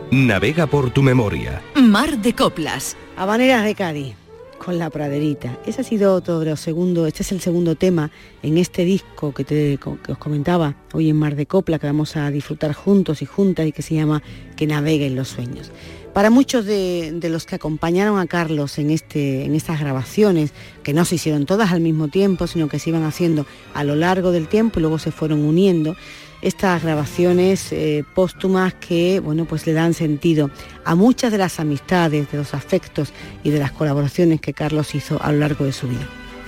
Navega 0.09 0.65
por 0.65 0.89
tu 0.89 1.03
memoria. 1.03 1.61
Mar 1.75 2.17
de 2.17 2.33
Coplas. 2.33 2.97
Habaneras 3.15 3.65
de 3.65 3.75
Cádiz 3.75 4.15
con 4.57 4.79
la 4.79 4.89
praderita. 4.89 5.59
Ese 5.67 5.81
ha 5.81 5.83
sido 5.83 6.15
otro 6.15 6.55
segundo, 6.55 7.05
este 7.05 7.21
es 7.21 7.31
el 7.31 7.39
segundo 7.39 7.75
tema 7.75 8.09
en 8.41 8.57
este 8.57 8.83
disco 8.83 9.31
que, 9.31 9.43
te, 9.43 9.77
que 9.77 10.11
os 10.11 10.17
comentaba 10.17 10.75
hoy 10.93 11.09
en 11.09 11.17
Mar 11.17 11.35
de 11.35 11.45
Copla, 11.45 11.77
que 11.77 11.85
vamos 11.85 12.15
a 12.15 12.31
disfrutar 12.31 12.73
juntos 12.73 13.21
y 13.21 13.25
juntas 13.25 13.67
y 13.67 13.71
que 13.71 13.83
se 13.83 13.93
llama 13.93 14.23
Que 14.55 14.65
naveguen 14.65 15.15
los 15.15 15.27
sueños. 15.29 15.71
Para 16.19 16.31
muchos 16.31 16.65
de, 16.65 17.17
los 17.31 17.45
que 17.45 17.55
acompañaron 17.55 18.19
a 18.19 18.27
Carlos 18.27 18.77
en, 18.77 18.89
este, 18.89 19.45
en 19.45 19.55
estas 19.55 19.79
grabaciones, 19.79 20.51
que 20.83 20.93
no 20.93 21.05
se 21.05 21.15
hicieron 21.15 21.45
todas 21.45 21.71
al 21.71 21.79
mismo 21.79 22.09
tiempo, 22.09 22.45
sino 22.45 22.67
que 22.67 22.77
se 22.77 22.89
iban 22.89 23.05
haciendo 23.05 23.45
a 23.73 23.85
lo 23.85 23.95
largo 23.95 24.33
del 24.33 24.49
tiempo 24.49 24.79
y 24.79 24.81
luego 24.81 24.99
se 24.99 25.13
fueron 25.13 25.45
uniendo, 25.45 25.95
estas 26.41 26.83
grabaciones 26.83 27.71
eh, 27.71 28.03
póstumas 28.15 28.73
que 28.73 29.21
bueno 29.21 29.45
pues 29.45 29.65
le 29.65 29.71
dan 29.71 29.93
sentido 29.93 30.51
a 30.83 30.93
muchas 30.93 31.31
de 31.31 31.37
las 31.37 31.57
amistades, 31.61 32.29
de 32.29 32.37
los 32.37 32.53
afectos 32.53 33.13
y 33.45 33.51
de 33.51 33.59
las 33.59 33.71
colaboraciones 33.71 34.41
que 34.41 34.51
Carlos 34.53 34.95
hizo 34.95 35.23
a 35.23 35.31
lo 35.31 35.39
largo 35.39 35.63
de 35.63 35.71
su 35.71 35.87
vida. 35.87 36.05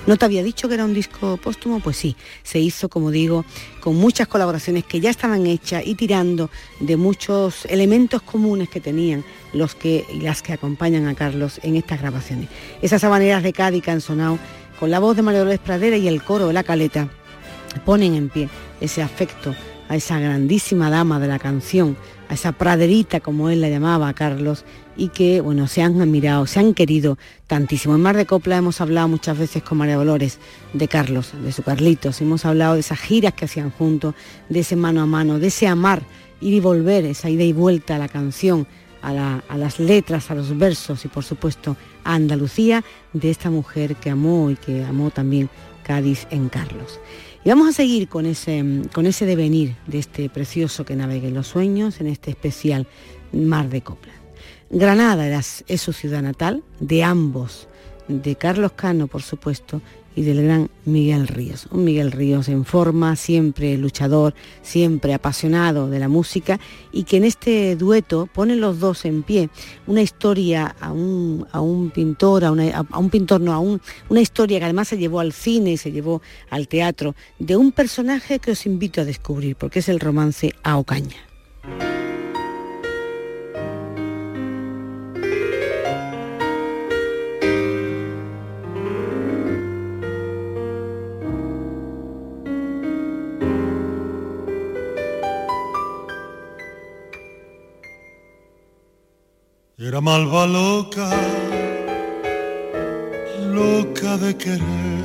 ¿No 0.07 0.17
te 0.17 0.25
había 0.25 0.41
dicho 0.41 0.67
que 0.67 0.73
era 0.73 0.85
un 0.85 0.95
disco 0.95 1.37
póstumo? 1.37 1.79
Pues 1.79 1.95
sí, 1.95 2.15
se 2.41 2.59
hizo, 2.59 2.89
como 2.89 3.11
digo, 3.11 3.45
con 3.81 3.95
muchas 3.95 4.27
colaboraciones 4.27 4.83
que 4.83 4.99
ya 4.99 5.11
estaban 5.11 5.45
hechas 5.45 5.83
y 5.85 5.93
tirando 5.93 6.49
de 6.79 6.97
muchos 6.97 7.65
elementos 7.65 8.23
comunes 8.23 8.67
que 8.67 8.81
tenían 8.81 9.23
los 9.53 9.75
que 9.75 10.07
y 10.11 10.21
las 10.21 10.41
que 10.41 10.53
acompañan 10.53 11.07
a 11.07 11.13
Carlos 11.13 11.59
en 11.61 11.75
estas 11.75 12.01
grabaciones. 12.01 12.49
Esas 12.81 13.03
habaneras 13.03 13.43
de 13.43 13.53
Cádiz 13.53 13.83
que 13.83 13.91
han 13.91 14.01
sonado 14.01 14.39
con 14.79 14.89
la 14.89 14.99
voz 14.99 15.15
de 15.15 15.21
María 15.21 15.41
Dolores 15.41 15.59
Pradera 15.59 15.97
y 15.97 16.07
el 16.07 16.23
coro 16.23 16.47
de 16.47 16.53
la 16.53 16.63
caleta 16.63 17.07
ponen 17.85 18.15
en 18.15 18.29
pie 18.29 18.49
ese 18.81 19.03
afecto 19.03 19.55
a 19.87 19.95
esa 19.95 20.19
grandísima 20.19 20.89
dama 20.89 21.19
de 21.19 21.27
la 21.27 21.37
canción, 21.37 21.95
a 22.31 22.33
esa 22.33 22.53
praderita 22.53 23.19
como 23.19 23.49
él 23.49 23.59
la 23.59 23.67
llamaba 23.67 24.07
a 24.07 24.13
Carlos 24.13 24.63
y 24.95 25.09
que 25.09 25.41
bueno 25.41 25.67
se 25.67 25.81
han 25.81 25.99
admirado, 25.99 26.47
se 26.47 26.61
han 26.61 26.73
querido 26.73 27.17
tantísimo. 27.45 27.93
En 27.93 28.01
Mar 28.01 28.15
de 28.15 28.25
Copla 28.25 28.55
hemos 28.55 28.79
hablado 28.79 29.09
muchas 29.09 29.37
veces 29.37 29.61
con 29.63 29.79
María 29.79 29.97
Dolores 29.97 30.39
de 30.71 30.87
Carlos, 30.87 31.33
de 31.43 31.51
su 31.51 31.61
Carlitos, 31.61 32.21
hemos 32.21 32.45
hablado 32.45 32.75
de 32.75 32.79
esas 32.79 33.01
giras 33.01 33.33
que 33.33 33.43
hacían 33.43 33.69
juntos, 33.69 34.15
de 34.47 34.61
ese 34.61 34.77
mano 34.77 35.01
a 35.01 35.05
mano, 35.05 35.39
de 35.39 35.47
ese 35.47 35.67
amar, 35.67 36.03
ir 36.39 36.53
y 36.53 36.61
volver, 36.61 37.03
esa 37.03 37.29
ida 37.29 37.43
y 37.43 37.51
vuelta 37.51 37.97
a 37.97 37.99
la 37.99 38.07
canción, 38.07 38.65
a, 39.01 39.41
a 39.49 39.57
las 39.57 39.81
letras, 39.81 40.31
a 40.31 40.35
los 40.35 40.57
versos 40.57 41.03
y 41.03 41.09
por 41.09 41.25
supuesto 41.25 41.75
a 42.05 42.13
Andalucía 42.13 42.81
de 43.11 43.29
esta 43.29 43.49
mujer 43.49 43.97
que 43.97 44.09
amó 44.09 44.49
y 44.51 44.55
que 44.55 44.85
amó 44.85 45.11
también 45.11 45.49
Cádiz 45.83 46.27
en 46.29 46.47
Carlos. 46.47 47.01
Y 47.43 47.49
vamos 47.49 47.67
a 47.67 47.73
seguir 47.73 48.07
con 48.07 48.27
ese, 48.27 48.83
con 48.93 49.07
ese 49.07 49.25
devenir 49.25 49.75
de 49.87 49.97
este 49.97 50.29
precioso 50.29 50.85
que 50.85 50.95
navegue 50.95 51.29
en 51.29 51.33
los 51.33 51.47
sueños 51.47 51.99
en 51.99 52.07
este 52.07 52.29
especial 52.29 52.85
Mar 53.33 53.67
de 53.69 53.81
Copla. 53.81 54.13
Granada 54.69 55.27
es 55.67 55.81
su 55.81 55.91
ciudad 55.91 56.21
natal, 56.21 56.63
de 56.79 57.03
ambos, 57.03 57.67
de 58.07 58.35
Carlos 58.35 58.73
Cano, 58.73 59.07
por 59.07 59.23
supuesto, 59.23 59.81
y 60.15 60.23
del 60.23 60.43
gran 60.43 60.69
Miguel 60.85 61.27
Ríos. 61.27 61.67
Un 61.71 61.83
Miguel 61.83 62.11
Ríos 62.11 62.49
en 62.49 62.65
forma, 62.65 63.15
siempre 63.15 63.77
luchador, 63.77 64.33
siempre 64.61 65.13
apasionado 65.13 65.89
de 65.89 65.99
la 65.99 66.07
música 66.07 66.59
y 66.91 67.03
que 67.03 67.17
en 67.17 67.23
este 67.23 67.75
dueto 67.75 68.27
ponen 68.31 68.61
los 68.61 68.79
dos 68.79 69.05
en 69.05 69.23
pie 69.23 69.49
una 69.87 70.01
historia 70.01 70.75
a 70.79 70.91
un, 70.91 71.47
a 71.51 71.61
un 71.61 71.91
pintor, 71.91 72.45
a, 72.45 72.51
un 72.51 73.09
pintor, 73.09 73.41
no, 73.41 73.53
a 73.53 73.59
un, 73.59 73.81
una 74.09 74.21
historia 74.21 74.59
que 74.59 74.65
además 74.65 74.87
se 74.87 74.97
llevó 74.97 75.19
al 75.19 75.33
cine 75.33 75.77
se 75.77 75.91
llevó 75.91 76.21
al 76.49 76.67
teatro, 76.67 77.15
de 77.39 77.57
un 77.57 77.71
personaje 77.71 78.39
que 78.39 78.51
os 78.51 78.65
invito 78.65 79.01
a 79.01 79.05
descubrir, 79.05 79.55
porque 79.55 79.79
es 79.79 79.89
el 79.89 79.99
romance 79.99 80.53
a 80.63 80.77
Ocaña. 80.77 81.30
Era 99.91 99.99
malva 99.99 100.45
loca, 100.45 101.09
loca 103.57 104.15
de 104.15 104.37
querer. 104.37 105.03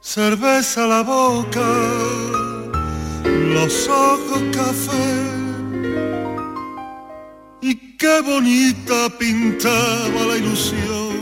Cerveza 0.00 0.88
la 0.88 1.02
boca, 1.04 1.68
los 3.54 3.88
ojos 3.88 4.42
café. 4.52 5.12
Y 7.60 7.96
qué 7.96 8.20
bonita 8.20 8.98
pintaba 9.16 10.20
la 10.30 10.36
ilusión. 10.36 11.14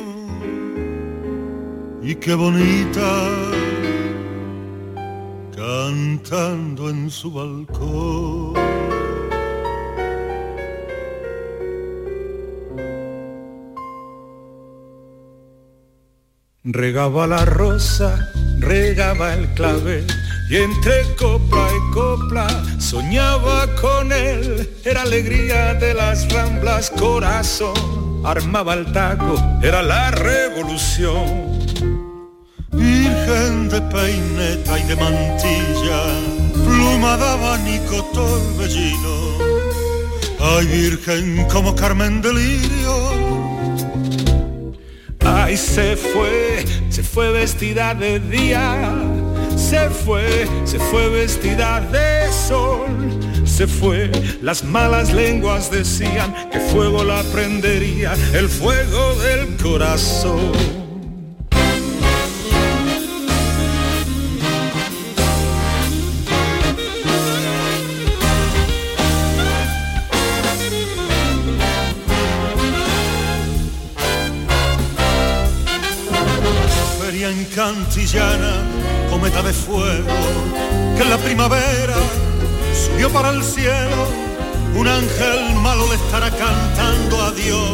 Y 2.03 2.14
qué 2.14 2.33
bonita 2.33 3.11
cantando 5.55 6.88
en 6.88 7.11
su 7.11 7.31
balcón. 7.31 8.78
Regaba 16.70 17.26
la 17.26 17.46
rosa, 17.46 18.31
regaba 18.59 19.33
el 19.33 19.48
clavel 19.54 20.07
y 20.50 20.57
entre 20.57 21.02
copla 21.16 21.66
y 21.66 21.94
copla 21.94 22.46
soñaba 22.78 23.66
con 23.81 24.12
él. 24.12 24.68
Era 24.85 25.00
alegría 25.00 25.72
de 25.72 25.94
las 25.94 26.31
ramblas, 26.31 26.90
corazón, 26.90 28.20
armaba 28.22 28.74
el 28.74 28.92
taco, 28.92 29.42
era 29.62 29.81
la 29.81 30.11
revolución. 30.11 31.59
Virgen 32.72 33.70
de 33.70 33.81
peineta 33.81 34.78
y 34.78 34.83
de 34.83 34.96
mantilla, 34.96 36.02
pluma 36.52 37.16
de 37.16 37.24
abanico 37.24 38.04
torbellino. 38.12 39.38
Ay, 40.38 40.66
virgen 40.66 41.46
como 41.48 41.74
Carmen 41.74 42.20
de 42.20 42.35
Lirio 42.35 43.38
Ay, 45.48 45.56
se 45.56 45.96
fue, 45.96 46.62
se 46.90 47.02
fue 47.02 47.32
vestida 47.32 47.94
de 47.94 48.20
día, 48.20 48.94
se 49.56 49.88
fue, 49.88 50.46
se 50.64 50.78
fue 50.78 51.08
vestida 51.08 51.80
de 51.80 52.30
sol, 52.30 52.90
se 53.46 53.66
fue, 53.66 54.11
las 54.42 54.62
malas 54.62 55.11
lenguas 55.11 55.70
decían 55.70 56.34
que 56.52 56.61
fuego 56.61 57.02
la 57.02 57.22
prendería, 57.32 58.12
el 58.34 58.46
fuego 58.50 59.14
del 59.14 59.56
corazón. 59.56 60.88
Cantillana, 77.68 78.52
cometa 79.11 79.42
de 79.42 79.52
fuego, 79.52 80.09
que 80.96 81.02
en 81.02 81.11
la 81.11 81.18
primavera 81.18 81.96
subió 82.72 83.11
para 83.11 83.28
el 83.28 83.44
cielo, 83.44 84.07
un 84.74 84.88
ángel 84.88 85.54
malo 85.57 85.87
le 85.90 85.96
estará 85.96 86.31
cantando 86.31 87.22
a 87.22 87.31
Dios, 87.33 87.70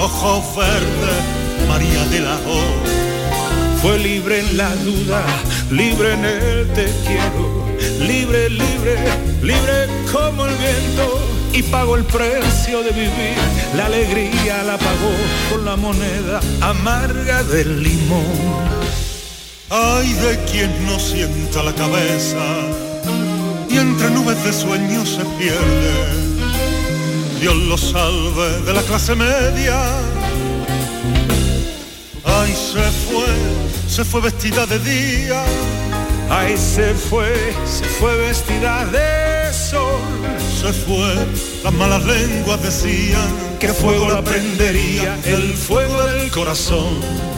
ojos 0.00 0.56
verdes, 0.56 1.20
María 1.68 2.04
de 2.06 2.20
la 2.20 2.36
O. 2.36 2.62
Fue 3.82 3.98
libre 3.98 4.40
en 4.40 4.56
la 4.56 4.74
duda, 4.76 5.22
libre 5.70 6.14
en 6.14 6.24
el 6.24 6.66
te 6.72 6.86
quiero, 7.06 7.66
libre, 8.00 8.48
libre, 8.48 8.96
libre 9.42 9.88
como 10.10 10.46
el 10.46 10.54
viento 10.56 11.26
y 11.52 11.62
pagó 11.64 11.96
el 11.96 12.04
precio 12.04 12.82
de 12.82 12.90
vivir. 12.90 13.36
La 13.76 13.86
alegría 13.86 14.62
la 14.62 14.78
pagó 14.78 15.12
con 15.50 15.64
la 15.66 15.76
moneda 15.76 16.40
amarga 16.62 17.42
del 17.44 17.82
limón. 17.82 18.85
Ay 19.68 20.12
de 20.12 20.38
quien 20.44 20.86
no 20.86 20.98
sienta 21.00 21.60
la 21.64 21.74
cabeza 21.74 22.38
y 23.68 23.76
entre 23.78 24.10
nubes 24.10 24.42
de 24.44 24.52
sueños 24.52 25.08
se 25.08 25.24
pierde. 25.38 25.92
Dios 27.40 27.56
lo 27.56 27.76
salve 27.76 28.60
de 28.62 28.72
la 28.72 28.82
clase 28.82 29.16
media. 29.16 29.76
Ay, 32.24 32.52
se 32.54 32.82
fue, 33.10 33.26
se 33.88 34.04
fue 34.04 34.20
vestida 34.20 34.66
de 34.66 34.78
día. 34.78 35.44
Ay, 36.30 36.56
se 36.56 36.94
fue, 36.94 37.34
se 37.64 37.84
fue 37.84 38.16
vestida 38.18 38.86
de 38.86 39.52
sol. 39.52 40.00
Se 40.60 40.72
fue, 40.72 41.14
las 41.64 41.72
malas 41.72 42.04
lenguas 42.04 42.62
decían 42.62 43.28
que 43.58 43.68
fuego 43.68 44.10
la 44.10 44.22
prendería, 44.22 45.18
el 45.24 45.54
fuego 45.54 46.04
del 46.04 46.30
corazón 46.30 47.35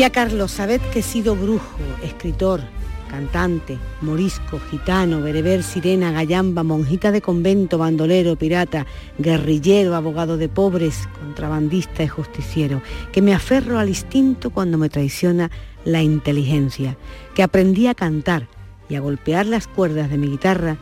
Decía 0.00 0.12
Carlos, 0.12 0.52
sabed 0.52 0.80
que 0.94 1.00
he 1.00 1.02
sido 1.02 1.36
brujo, 1.36 1.76
escritor, 2.02 2.62
cantante, 3.10 3.76
morisco, 4.00 4.58
gitano, 4.70 5.20
bereber, 5.20 5.62
sirena, 5.62 6.10
gallamba, 6.10 6.62
monjita 6.62 7.12
de 7.12 7.20
convento, 7.20 7.76
bandolero, 7.76 8.34
pirata, 8.34 8.86
guerrillero, 9.18 9.94
abogado 9.94 10.38
de 10.38 10.48
pobres, 10.48 11.06
contrabandista 11.20 12.02
y 12.02 12.08
justiciero, 12.08 12.80
que 13.12 13.20
me 13.20 13.34
aferro 13.34 13.78
al 13.78 13.90
instinto 13.90 14.48
cuando 14.48 14.78
me 14.78 14.88
traiciona 14.88 15.50
la 15.84 16.00
inteligencia, 16.00 16.96
que 17.34 17.42
aprendí 17.42 17.86
a 17.86 17.94
cantar 17.94 18.48
y 18.88 18.94
a 18.94 19.00
golpear 19.00 19.44
las 19.44 19.66
cuerdas 19.66 20.08
de 20.08 20.16
mi 20.16 20.28
guitarra 20.28 20.78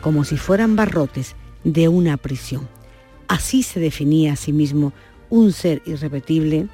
como 0.00 0.24
si 0.24 0.38
fueran 0.38 0.76
barrotes 0.76 1.36
de 1.62 1.88
una 1.88 2.16
prisión. 2.16 2.66
Así 3.28 3.64
se 3.64 3.80
definía 3.80 4.32
a 4.32 4.36
sí 4.36 4.54
mismo 4.54 4.94
un 5.28 5.52
ser 5.52 5.82
irrepetible 5.84 6.68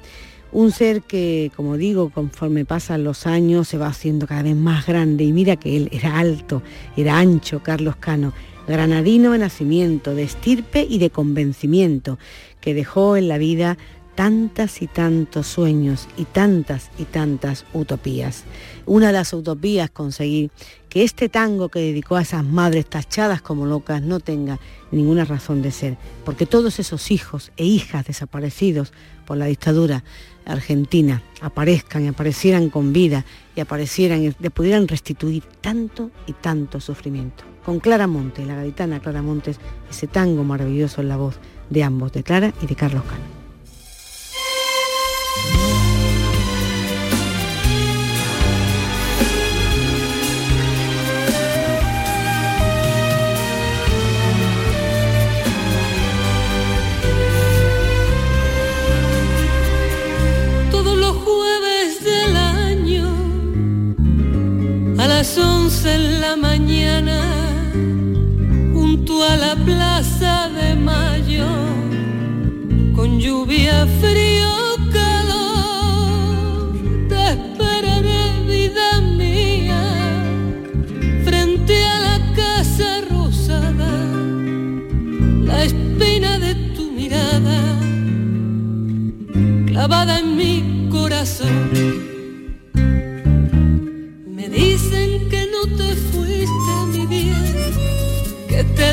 un 0.51 0.71
ser 0.71 1.01
que, 1.03 1.51
como 1.55 1.77
digo, 1.77 2.09
conforme 2.09 2.65
pasan 2.65 3.03
los 3.03 3.27
años 3.27 3.67
se 3.67 3.77
va 3.77 3.87
haciendo 3.87 4.27
cada 4.27 4.43
vez 4.43 4.55
más 4.55 4.85
grande 4.85 5.23
y 5.23 5.33
mira 5.33 5.55
que 5.55 5.77
él 5.77 5.89
era 5.91 6.17
alto, 6.19 6.61
era 6.97 7.19
ancho, 7.19 7.61
Carlos 7.61 7.95
Cano, 7.97 8.33
granadino 8.67 9.31
de 9.31 9.39
nacimiento, 9.39 10.15
de 10.15 10.23
estirpe 10.23 10.85
y 10.87 10.99
de 10.99 11.09
convencimiento, 11.09 12.17
que 12.61 12.73
dejó 12.73 13.17
en 13.17 13.27
la 13.27 13.37
vida 13.37 13.77
tantas 14.19 14.81
y 14.81 14.87
tantos 14.87 15.47
sueños 15.47 16.09
y 16.17 16.25
tantas 16.25 16.91
y 16.99 17.05
tantas 17.05 17.63
utopías. 17.73 18.43
Una 18.85 19.07
de 19.07 19.13
las 19.13 19.31
utopías 19.31 19.89
conseguir 19.89 20.51
que 20.89 21.05
este 21.05 21.29
tango 21.29 21.69
que 21.69 21.79
dedicó 21.79 22.17
a 22.17 22.23
esas 22.23 22.43
madres 22.43 22.85
tachadas 22.85 23.41
como 23.41 23.65
locas 23.65 24.01
no 24.01 24.19
tenga 24.19 24.59
ninguna 24.91 25.23
razón 25.23 25.61
de 25.61 25.71
ser, 25.71 25.97
porque 26.25 26.45
todos 26.45 26.79
esos 26.79 27.11
hijos 27.11 27.53
e 27.55 27.63
hijas 27.63 28.07
desaparecidos 28.07 28.91
por 29.25 29.37
la 29.37 29.45
dictadura 29.45 30.03
argentina 30.49 31.21
aparezcan 31.41 32.05
y 32.05 32.07
aparecieran 32.07 32.69
con 32.69 32.91
vida 32.91 33.25
y 33.55 33.61
aparecieran 33.61 34.35
le 34.37 34.49
pudieran 34.49 34.87
restituir 34.87 35.43
tanto 35.61 36.11
y 36.27 36.33
tanto 36.33 36.79
sufrimiento. 36.79 37.43
Con 37.63 37.79
Clara 37.79 38.07
Montes, 38.07 38.47
la 38.47 38.55
gaditana 38.55 38.99
Clara 38.99 39.21
Montes, 39.21 39.59
ese 39.89 40.07
tango 40.07 40.43
maravilloso 40.43 41.01
en 41.01 41.09
la 41.09 41.17
voz 41.17 41.39
de 41.69 41.83
ambos, 41.83 42.11
de 42.11 42.23
Clara 42.23 42.53
y 42.61 42.65
de 42.65 42.75
Carlos 42.75 43.03
Cano. 43.03 43.38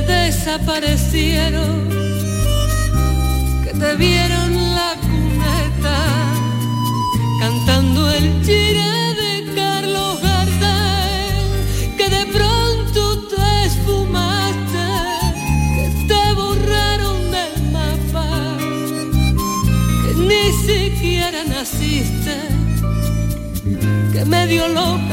Desaparecieron, 0.07 1.88
que 3.64 3.72
te 3.79 3.96
vieron 3.96 4.26
el 8.11 8.45
chile 8.45 9.14
de 9.21 9.55
Carlos 9.55 10.21
Gardel, 10.23 11.97
que 11.97 12.09
de 12.09 12.27
pronto 12.27 13.29
te 13.29 13.66
esfumaste, 13.66 14.87
que 15.75 15.87
te 16.09 16.33
borraron 16.35 17.31
del 17.31 17.55
mapa, 17.73 18.29
que 20.03 20.14
ni 20.31 20.47
siquiera 20.66 21.45
naciste, 21.45 22.37
que 24.12 24.25
medio 24.25 24.69
loca 24.69 25.06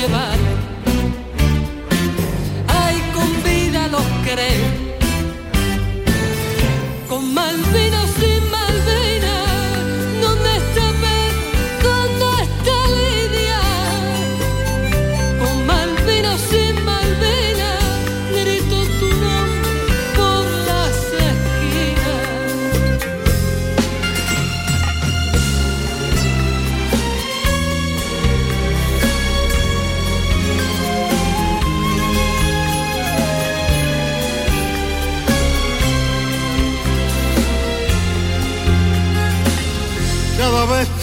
se 0.00 0.29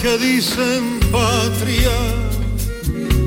que 0.08 0.18
dicen 0.18 1.00
patria, 1.12 1.98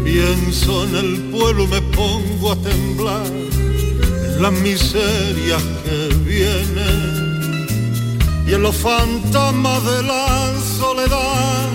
pienso 0.04 0.84
en 0.86 0.96
el 0.96 1.22
pueblo, 1.32 1.68
me 1.68 1.82
pongo 1.82 2.54
a 2.54 2.56
temblar 2.56 3.28
en 3.28 4.42
las 4.42 4.54
miserias 4.54 5.62
que 5.84 6.08
vienen 6.26 7.68
y 8.48 8.54
en 8.54 8.64
los 8.64 8.76
fantasmas 8.76 9.84
de 9.84 10.04
la 10.04 10.54
soledad. 10.80 11.70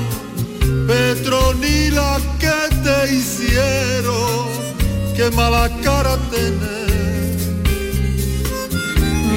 Petronila, 0.88 2.18
que 2.40 2.58
te 2.84 3.14
hicieron? 3.14 4.46
Qué 5.14 5.30
mala 5.30 5.70
cara 5.82 6.16
tener, 6.30 7.36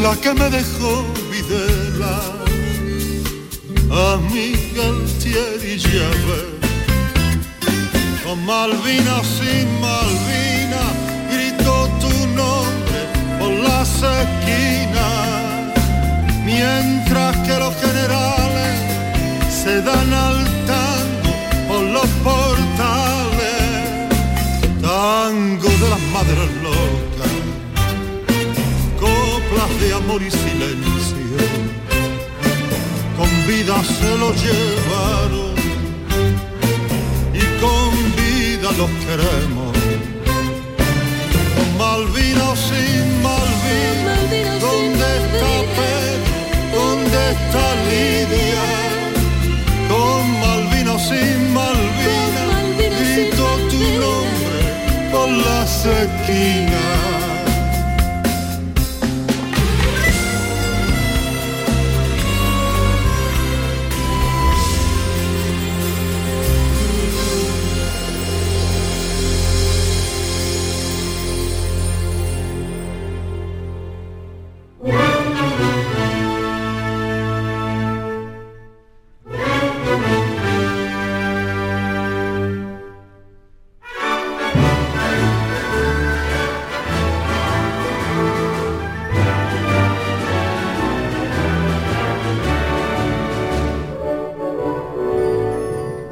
la 0.01 0.15
que 0.21 0.33
me 0.33 0.49
dejó 0.49 1.05
Videla 1.31 2.39
amiga 3.91 4.83
Altieri 5.29 5.77
Llaver. 5.77 6.47
Con 8.23 8.45
Malvina 8.45 9.21
sin 9.23 9.67
Malvina, 9.79 10.83
gritó 11.31 11.87
tu 11.99 12.27
nombre 12.35 12.99
por 13.37 13.51
las 13.51 13.89
esquinas, 13.89 15.73
mientras 16.43 17.37
que 17.45 17.59
los 17.59 17.75
generales 17.75 18.73
se 19.51 19.81
dan 19.83 20.13
al 20.13 20.45
tango 20.65 21.33
por 21.67 21.83
los 21.83 22.09
portales, 22.23 23.59
tango 24.81 25.69
de 25.69 25.89
las 25.89 26.01
madres 26.11 26.49
locas, 26.63 27.33
coplas 28.99 29.79
de 29.79 29.93
amor 29.93 30.21
y 30.23 30.31
silencio 30.31 30.89
vida 33.49 33.83
se 33.83 34.17
los 34.17 34.35
llevaron 34.43 35.55
y 37.33 37.43
con 37.61 37.89
vida 38.19 38.69
los 38.77 38.91
queremos. 39.05 39.73
Con 41.55 41.77
Malvina 41.79 42.49
o 42.51 42.55
sin 42.55 43.08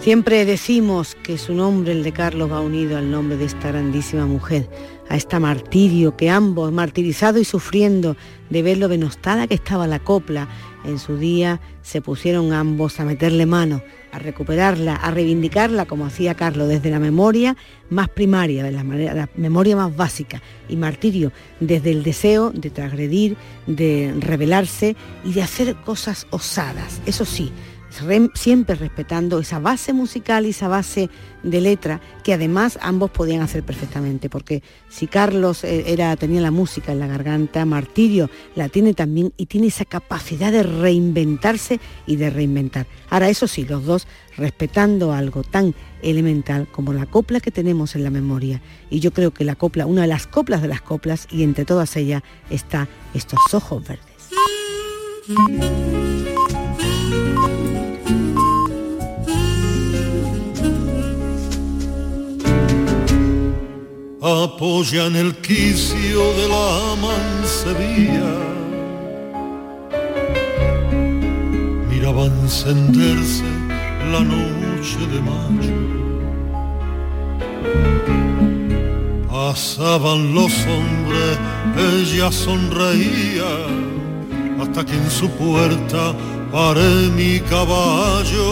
Siempre 0.07 0.45
decimos 0.45 1.15
que 1.15 1.37
su 1.37 1.53
nombre, 1.53 1.91
el 1.91 2.01
de 2.01 2.13
Carlos, 2.13 2.49
va 2.49 2.61
unido 2.61 2.97
al 2.97 3.11
nombre 3.11 3.35
de 3.35 3.43
esta 3.43 3.67
grandísima 3.67 4.25
mujer, 4.25 4.69
a 5.09 5.17
esta 5.17 5.37
martirio 5.37 6.15
que 6.15 6.29
ambos, 6.29 6.71
martirizado 6.71 7.39
y 7.39 7.43
sufriendo 7.43 8.15
de 8.49 8.61
ver 8.61 8.77
lo 8.77 8.87
denostada 8.87 9.47
que 9.47 9.55
estaba 9.55 9.85
la 9.85 9.99
copla, 9.99 10.47
en 10.85 10.97
su 10.97 11.17
día 11.17 11.59
se 11.81 12.01
pusieron 12.01 12.53
ambos 12.53 13.01
a 13.01 13.03
meterle 13.03 13.45
mano, 13.45 13.81
a 14.13 14.19
recuperarla, 14.19 14.95
a 14.95 15.11
reivindicarla 15.11 15.85
como 15.85 16.05
hacía 16.05 16.35
Carlos 16.35 16.69
desde 16.69 16.89
la 16.89 16.99
memoria 16.99 17.57
más 17.89 18.07
primaria, 18.07 18.63
de 18.63 18.71
la, 18.71 18.85
la 18.85 19.29
memoria 19.35 19.75
más 19.75 19.93
básica, 19.93 20.41
y 20.69 20.77
martirio 20.77 21.33
desde 21.59 21.91
el 21.91 22.03
deseo 22.03 22.51
de 22.51 22.69
transgredir, 22.69 23.35
de 23.65 24.15
rebelarse 24.21 24.95
y 25.25 25.33
de 25.33 25.41
hacer 25.41 25.75
cosas 25.75 26.27
osadas. 26.29 27.01
Eso 27.05 27.25
sí, 27.25 27.51
siempre 28.33 28.75
respetando 28.75 29.39
esa 29.39 29.59
base 29.59 29.93
musical 29.93 30.45
y 30.45 30.49
esa 30.49 30.67
base 30.67 31.09
de 31.43 31.61
letra 31.61 32.01
que 32.23 32.33
además 32.33 32.77
ambos 32.81 33.11
podían 33.11 33.41
hacer 33.41 33.63
perfectamente 33.63 34.29
porque 34.29 34.63
si 34.89 35.07
Carlos 35.07 35.63
eh, 35.63 35.85
era 35.87 36.15
tenía 36.15 36.41
la 36.41 36.51
música 36.51 36.91
en 36.91 36.99
la 36.99 37.07
garganta 37.07 37.65
Martirio 37.65 38.29
la 38.55 38.69
tiene 38.69 38.93
también 38.93 39.33
y 39.37 39.45
tiene 39.45 39.67
esa 39.67 39.85
capacidad 39.85 40.51
de 40.51 40.63
reinventarse 40.63 41.79
y 42.05 42.15
de 42.17 42.29
reinventar. 42.29 42.87
Ahora 43.09 43.29
eso 43.29 43.47
sí 43.47 43.65
los 43.65 43.85
dos 43.85 44.07
respetando 44.35 45.13
algo 45.13 45.43
tan 45.43 45.73
elemental 46.01 46.67
como 46.71 46.93
la 46.93 47.05
copla 47.05 47.39
que 47.39 47.51
tenemos 47.51 47.95
en 47.95 48.03
la 48.03 48.09
memoria. 48.09 48.61
Y 48.89 48.99
yo 48.99 49.11
creo 49.11 49.31
que 49.31 49.45
la 49.45 49.55
copla 49.55 49.85
una 49.85 50.03
de 50.03 50.07
las 50.07 50.27
coplas 50.27 50.61
de 50.61 50.67
las 50.67 50.81
coplas 50.81 51.27
y 51.31 51.43
entre 51.43 51.65
todas 51.65 51.95
ellas 51.95 52.23
está 52.49 52.87
estos 53.13 53.39
ojos 53.53 53.83
verdes 53.87 54.07
apoya 64.27 65.05
en 65.05 65.15
el 65.15 65.35
quicio 65.35 66.21
de 66.39 66.47
la 66.55 66.95
mancebía. 67.05 68.31
Miraba 71.89 72.25
encenderse 72.25 73.43
la 74.11 74.21
noche 74.23 74.99
de 75.11 75.19
mayo 75.21 75.87
Pasaban 79.29 80.33
los 80.33 80.51
hombres, 80.65 81.39
ella 81.77 82.31
sonreía, 82.31 83.51
hasta 84.59 84.85
que 84.85 84.93
en 84.93 85.09
su 85.09 85.29
puerta 85.29 86.13
paré 86.51 87.09
mi 87.15 87.39
caballo. 87.39 88.49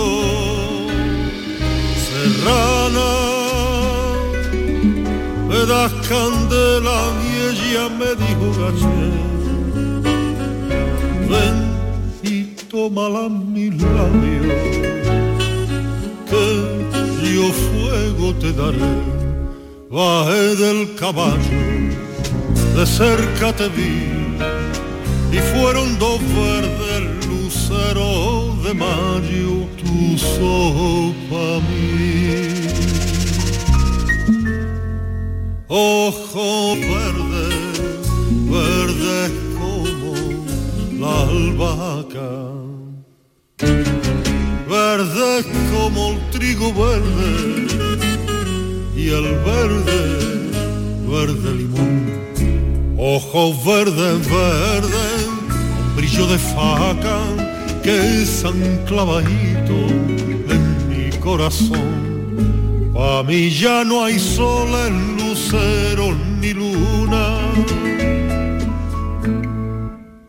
Serrana, 2.05 3.24
das 5.65 5.91
candela 6.07 6.99
y 7.25 7.31
ella 7.49 7.89
me 7.89 8.09
dijo 8.23 8.47
gaché. 8.61 9.01
Ven 11.29 11.57
y 12.23 12.43
tómala 12.69 13.29
mis 13.29 13.73
labios, 13.81 14.59
que 16.29 16.45
yo 17.35 17.47
fuego 17.65 18.33
te 18.41 18.51
daré. 18.53 18.93
Bajé 19.89 20.55
del 20.55 20.95
caballo, 20.95 21.63
de 22.75 22.85
cerca 22.85 23.53
te 23.53 23.67
vi, 23.69 24.37
y 25.31 25.39
fueron 25.53 25.97
dos 25.97 26.19
verdes 26.43 27.27
luceros 27.27 28.63
de 28.63 28.73
mayo, 28.73 29.51
tus 29.81 30.23
ojos 30.41 31.15
pa' 31.29 31.59
mí. 31.67 32.54
Ojos 35.67 36.77
verdes, 36.79 38.11
verdes 38.51 39.31
como 39.57 40.13
la 40.99 41.21
albahaca, 41.23 42.51
verdes 44.69 45.45
como 45.73 46.11
el 46.11 46.29
trigo 46.29 46.71
verde 46.71 47.67
y 48.95 49.09
el 49.09 49.23
verde, 49.39 50.51
verde 51.07 51.55
limón. 51.55 52.13
Ojos 52.99 53.65
verdes, 53.65 54.29
verdes, 54.29 55.25
con 55.25 55.95
brillo 55.95 56.27
de 56.27 56.37
faca 56.37 57.21
que 57.81 58.21
están 58.21 58.85
clavaditos 58.85 59.91
en 60.47 60.89
mi 60.89 61.09
corazón. 61.17 62.05
Pa' 62.93 63.23
mí 63.23 63.49
ya 63.49 63.83
no 63.83 64.03
hay 64.03 64.19
sol, 64.19 64.69
lucero 65.35 66.15
ni 66.39 66.53
luna. 66.53 67.25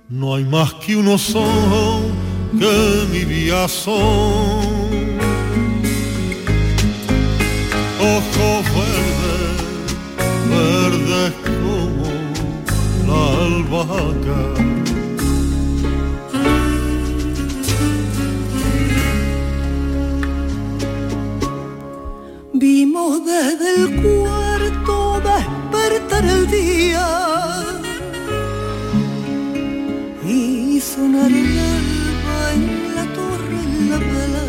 No 0.09 0.35
hay 0.35 0.45
más 0.45 0.75
que 0.75 0.97
unos 0.97 1.35
ojos 1.35 2.03
que 2.59 3.07
mi 3.13 3.25
vida 3.25 3.69
son. 3.69 3.95
Ojos 8.17 8.65
verdes, 8.79 9.59
verdes 10.51 11.33
como 11.47 12.09
la 13.07 13.21
albahaca. 13.47 14.57
Vimos 22.53 23.21
desde 23.25 23.69
el 23.77 24.03
y 30.25 30.81
sonar 30.81 31.31
el 31.31 31.59
alba 31.59 32.53
en 32.55 32.95
la 32.95 33.05
torre 33.15 33.59
en 33.65 33.91
la 33.91 33.99
vela. 33.99 34.47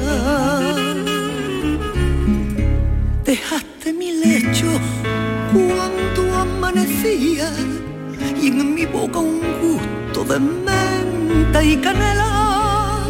Dejaste 3.24 3.94
mi 3.94 4.12
lecho 4.12 4.68
cuando 5.54 6.36
amanecía 6.36 7.50
y 8.42 8.48
en 8.48 8.76
mi 8.76 8.86
boca 8.86 9.20
un 9.20 9.42
gusto 9.62 10.24
de 10.24 10.40
menta 10.40 11.64
y 11.64 11.78
canela. 11.78 13.04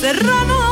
Serrano 0.00 0.69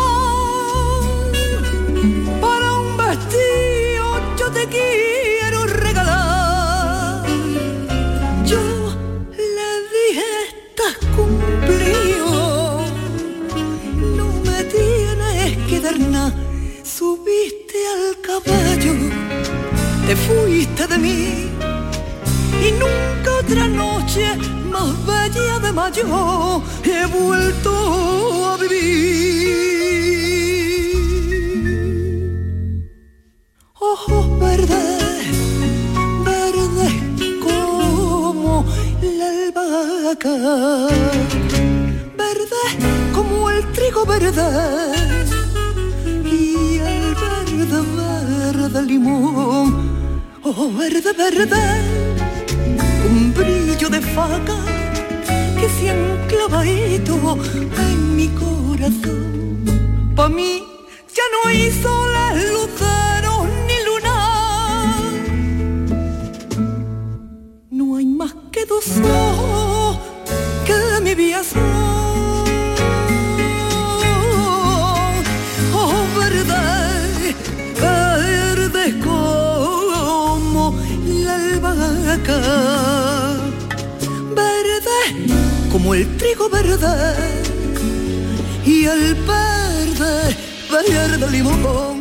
te 20.09 20.17
fuiste 20.17 20.87
de 20.87 20.97
mí 20.97 21.51
y 22.67 22.73
nunca 22.81 23.31
otra 23.41 23.69
noche 23.69 24.25
más 24.73 24.91
bella 25.07 25.59
de 25.59 25.71
mayo 25.71 26.63
he 26.83 27.05
vuelto 27.05 27.73
a 28.49 28.57
vivir. 28.57 28.79
Ojos 33.79 34.41
verdes, 34.41 35.27
verdes 36.25 36.93
como 37.47 38.65
la 39.03 39.29
albahaca, 39.29 40.37
verdes 42.17 42.71
como 43.15 43.51
el 43.51 43.63
trigo 43.73 44.07
verde 44.07 44.49
y 46.25 46.79
el 46.79 47.15
verde, 47.15 47.79
verde 48.55 48.83
limón. 48.83 49.78
Oh, 50.51 50.73
verde, 50.73 51.13
verde, 51.13 51.61
un 53.11 53.35
brillo 53.35 53.91
de 53.91 54.01
faca 54.01 54.57
que 55.61 55.69
se 55.69 55.93
clavado 56.27 56.65
en 56.65 58.17
mi 58.17 58.29
corazón. 58.29 59.63
Pa' 60.17 60.31
mí 60.31 60.65
ya 61.15 61.23
no 61.33 61.51
hay 61.51 61.71
soles, 61.71 62.51
luceros 62.51 63.47
ni 63.69 63.79
luna. 63.89 64.17
No 67.71 67.97
hay 67.97 68.07
más 68.07 68.35
que 68.51 68.65
dos 68.65 68.87
ojos 69.05 69.99
que 70.65 71.01
mi 71.03 71.15
vida 71.15 71.45
son. 71.45 71.61
Oh, 75.75 76.07
verde 76.19 76.79
verde 84.35 85.01
como 85.71 85.95
el 85.95 86.17
trigo 86.17 86.49
verde 86.49 87.15
y 88.65 88.85
el 88.85 89.15
verde, 89.15 90.37
verde 90.71 91.31
limón. 91.31 91.98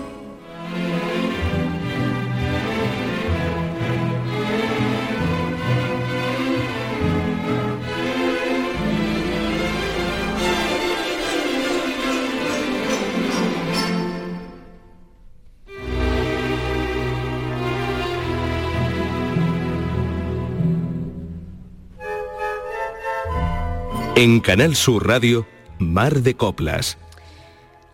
En 24.20 24.40
Canal 24.40 24.76
Sur 24.76 25.06
Radio, 25.06 25.46
Mar 25.78 26.24
de 26.24 26.34
Coplas. 26.34 26.98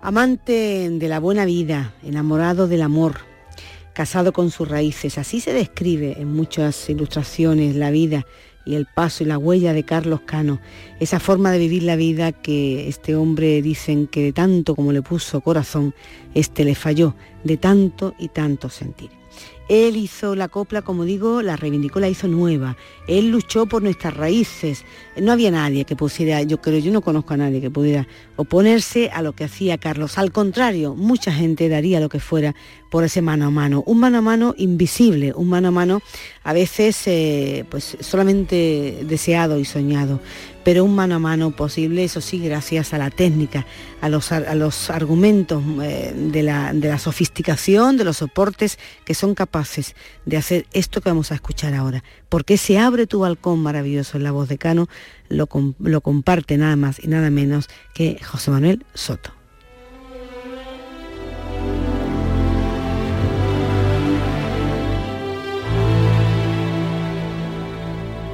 Amante 0.01 0.89
de 0.89 1.07
la 1.09 1.19
buena 1.19 1.43
vida, 1.43 1.95
enamorado 2.01 2.69
del 2.69 2.81
amor, 2.81 3.17
casado 3.91 4.31
con 4.31 4.49
sus 4.49 4.69
raíces. 4.69 5.17
Así 5.17 5.41
se 5.41 5.51
describe 5.51 6.15
en 6.17 6.33
muchas 6.33 6.89
ilustraciones 6.89 7.75
la 7.75 7.91
vida 7.91 8.25
y 8.65 8.75
el 8.75 8.85
paso 8.85 9.25
y 9.25 9.27
la 9.27 9.37
huella 9.37 9.73
de 9.73 9.83
Carlos 9.83 10.21
Cano. 10.21 10.61
Esa 11.01 11.19
forma 11.19 11.51
de 11.51 11.59
vivir 11.59 11.83
la 11.83 11.97
vida 11.97 12.31
que 12.31 12.87
este 12.87 13.17
hombre 13.17 13.61
dicen 13.61 14.07
que 14.07 14.23
de 14.23 14.31
tanto 14.31 14.77
como 14.77 14.93
le 14.93 15.01
puso 15.01 15.41
corazón, 15.41 15.93
este 16.33 16.63
le 16.63 16.75
falló, 16.75 17.15
de 17.43 17.57
tanto 17.57 18.15
y 18.17 18.29
tanto 18.29 18.69
sentir. 18.69 19.09
Él 19.69 19.95
hizo 19.95 20.35
la 20.35 20.49
copla, 20.49 20.81
como 20.81 21.05
digo, 21.05 21.41
la 21.41 21.55
reivindicó, 21.55 21.99
la 21.99 22.09
hizo 22.09 22.27
nueva. 22.27 22.75
Él 23.07 23.29
luchó 23.29 23.65
por 23.65 23.81
nuestras 23.81 24.15
raíces. 24.15 24.85
No 25.15 25.31
había 25.31 25.51
nadie 25.51 25.85
que 25.85 25.95
pusiera, 25.95 26.41
yo 26.41 26.61
creo, 26.61 26.79
yo 26.79 26.91
no 26.91 27.01
conozco 27.01 27.33
a 27.33 27.37
nadie 27.37 27.61
que 27.61 27.71
pudiera 27.71 28.07
oponerse 28.35 29.09
a 29.09 29.21
lo 29.21 29.33
que 29.33 29.45
hacía 29.45 29.77
Carlos. 29.77 30.17
Al 30.17 30.31
contrario, 30.31 30.95
mucha 30.95 31.31
gente 31.31 31.69
daría 31.69 31.99
lo 31.99 32.09
que 32.09 32.19
fuera 32.19 32.53
por 32.89 33.03
ese 33.03 33.21
mano 33.21 33.45
a 33.45 33.49
mano. 33.49 33.83
Un 33.85 33.99
mano 33.99 34.17
a 34.19 34.21
mano 34.21 34.53
invisible, 34.57 35.33
un 35.33 35.49
mano 35.49 35.69
a 35.69 35.71
mano 35.71 36.01
a 36.43 36.53
veces 36.53 37.01
eh, 37.07 37.65
pues 37.69 37.97
solamente 38.01 39.03
deseado 39.05 39.59
y 39.59 39.65
soñado. 39.65 40.19
Pero 40.63 40.83
un 40.83 40.95
mano 40.95 41.15
a 41.15 41.19
mano 41.19 41.51
posible, 41.51 42.03
eso 42.03 42.21
sí, 42.21 42.39
gracias 42.39 42.93
a 42.93 42.97
la 42.97 43.09
técnica, 43.09 43.65
a 44.01 44.09
los, 44.09 44.31
a 44.31 44.55
los 44.55 44.89
argumentos 44.89 45.63
eh, 45.81 46.13
de, 46.15 46.43
la, 46.43 46.73
de 46.73 46.89
la 46.89 46.97
sofisticación, 46.97 47.97
de 47.97 48.03
los 48.03 48.17
soportes 48.17 48.79
que 49.05 49.13
son 49.13 49.35
capaces 49.35 49.95
de 50.25 50.37
hacer 50.37 50.65
esto 50.73 51.01
que 51.01 51.09
vamos 51.09 51.31
a 51.31 51.35
escuchar 51.35 51.73
ahora. 51.73 52.03
Porque 52.29 52.57
se 52.57 52.79
abre 52.79 53.07
tu 53.07 53.19
balcón 53.19 53.59
maravilloso 53.59 54.17
en 54.17 54.23
la 54.23 54.31
voz 54.31 54.47
de 54.49 54.57
Cano, 54.57 54.87
lo, 55.29 55.47
lo 55.79 56.01
comparte 56.01 56.57
nada 56.57 56.75
más 56.75 57.03
y 57.03 57.07
nada 57.07 57.29
menos 57.29 57.67
que 57.93 58.19
José 58.23 58.51
Manuel 58.51 58.85
Soto. 58.93 59.42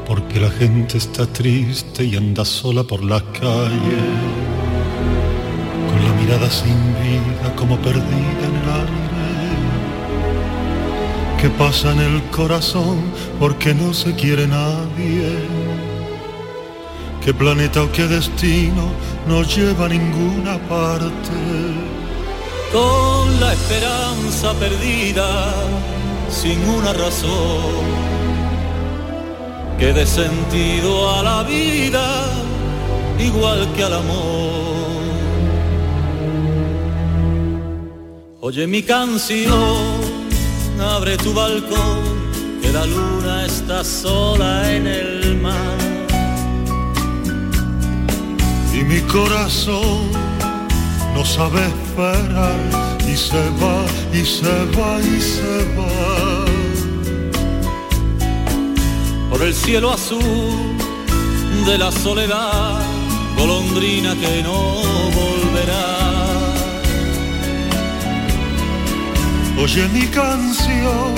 Porque 0.10 0.40
la 0.40 0.50
gente 0.50 0.98
está 0.98 1.28
triste 1.28 2.04
y 2.04 2.16
anda 2.16 2.44
sola 2.44 2.84
por 2.84 3.04
la 3.04 3.22
calle, 3.22 4.02
con 5.88 6.04
la 6.04 6.14
mirada 6.20 6.50
sin 6.50 6.74
vida 7.00 7.56
como 7.56 7.78
perdida 7.78 8.44
en 8.50 8.56
el 8.62 8.70
aire, 8.82 9.50
que 11.40 11.50
pasa 11.52 11.92
en 11.92 12.00
el 12.00 12.24
corazón 12.32 12.98
porque 13.40 13.76
no 13.76 13.94
se 13.94 14.16
quiere 14.16 14.48
nadie, 14.48 15.46
qué 17.24 17.32
planeta 17.32 17.84
o 17.84 17.92
qué 17.92 18.08
destino 18.08 18.86
nos 19.28 19.56
lleva 19.56 19.86
a 19.86 19.90
ninguna 19.90 20.58
parte. 20.68 21.38
Con 22.74 23.40
la 23.40 23.54
esperanza 23.54 24.54
perdida, 24.60 25.54
sin 26.32 26.68
una 26.68 26.94
razón 26.94 28.09
que 29.80 29.94
dé 29.94 30.06
sentido 30.06 31.10
a 31.10 31.24
la 31.24 31.44
vida 31.44 32.06
igual 33.18 33.68
que 33.76 33.84
al 33.84 33.94
amor. 33.94 34.60
Oye 38.42 38.68
mi 38.68 38.84
canción, 38.84 39.78
abre 40.82 41.18
tu 41.18 41.34
balcón, 41.34 42.02
que 42.62 42.74
la 42.74 42.86
luna 42.86 43.46
está 43.46 43.84
sola 43.84 44.70
en 44.74 44.86
el 44.88 45.38
mar. 45.42 45.78
Y 48.74 48.84
mi 48.84 49.00
corazón 49.02 50.12
no 51.14 51.24
sabe 51.24 51.62
esperar 51.68 52.60
y 53.08 53.16
se 53.16 53.44
va, 53.62 53.80
y 54.14 54.26
se 54.26 54.56
va, 54.78 55.00
y 55.02 55.22
se 55.22 55.58
va 55.78 56.19
por 59.40 59.48
el 59.48 59.54
cielo 59.54 59.92
azul 59.92 60.76
de 61.66 61.78
la 61.78 61.92
soledad, 61.94 62.82
golondrina 63.38 64.14
que 64.16 64.44
no 64.44 64.82
volverá. 65.20 65.98
Oye 69.64 69.88
mi 69.94 70.06
canción, 70.08 71.16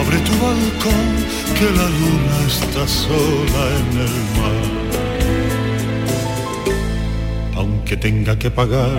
abre 0.00 0.18
tu 0.26 0.32
balcón, 0.44 1.06
que 1.58 1.66
la 1.78 1.88
luna 2.00 2.36
está 2.48 2.88
sola 2.88 3.62
en 3.80 3.90
el 4.06 4.16
mar. 4.38 4.64
Aunque 7.54 7.96
tenga 7.96 8.36
que 8.36 8.50
pagar 8.50 8.98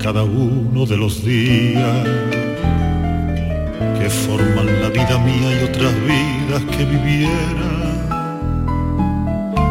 cada 0.00 0.22
uno 0.22 0.86
de 0.86 0.96
los 0.96 1.24
días 1.24 2.06
forman 4.08 4.66
la 4.82 4.88
vida 4.88 5.18
mía 5.18 5.60
y 5.60 5.64
otras 5.64 5.94
vidas 6.04 6.62
que 6.76 6.84
viviera. 6.84 7.70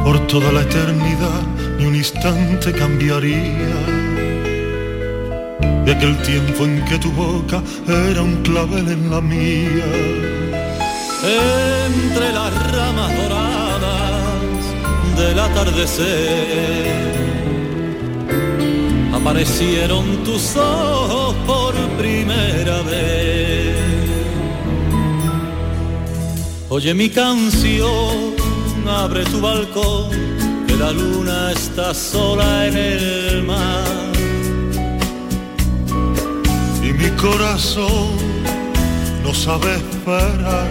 Por 0.03 0.19
toda 0.27 0.51
la 0.51 0.61
eternidad 0.61 1.41
ni 1.77 1.85
un 1.85 1.95
instante 1.95 2.71
cambiaría 2.71 4.07
de 5.85 5.91
aquel 5.91 6.17
tiempo 6.17 6.65
en 6.65 6.83
que 6.85 6.97
tu 6.97 7.11
boca 7.11 7.61
era 7.87 8.21
un 8.21 8.41
clavel 8.43 8.87
en 8.89 9.09
la 9.09 9.21
mía. 9.21 9.89
Entre 11.23 12.31
las 12.33 12.53
ramas 12.71 13.11
doradas 13.17 14.63
del 15.17 15.39
atardecer 15.39 17.17
aparecieron 19.13 20.23
tus 20.23 20.55
ojos 20.55 21.35
por 21.45 21.73
primera 21.97 22.81
vez 22.83 23.16
Oye 26.77 26.93
mi 26.93 27.09
canción, 27.09 28.35
abre 28.87 29.23
tu 29.25 29.41
balcón, 29.41 30.11
que 30.67 30.75
la 30.75 30.91
luna 30.91 31.51
está 31.51 31.91
sola 31.91 32.67
en 32.67 32.77
el 32.77 33.41
mar. 33.41 34.11
Y 36.83 36.93
mi 36.93 37.09
corazón 37.19 38.11
no 39.23 39.33
sabe 39.33 39.77
esperar 39.77 40.69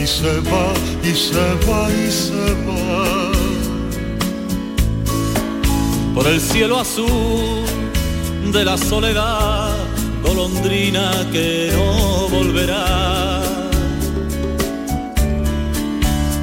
y 0.00 0.06
se 0.06 0.38
va, 0.48 0.72
y 1.02 1.12
se 1.12 1.46
va, 1.66 1.90
y 1.90 2.08
se 2.08 2.54
va. 2.64 3.32
Por 6.14 6.28
el 6.28 6.40
cielo 6.40 6.78
azul 6.78 7.64
de 8.52 8.64
la 8.64 8.78
soledad, 8.78 9.74
golondrina 10.22 11.10
que 11.32 11.72
no 11.74 12.28
volverá 12.28 13.27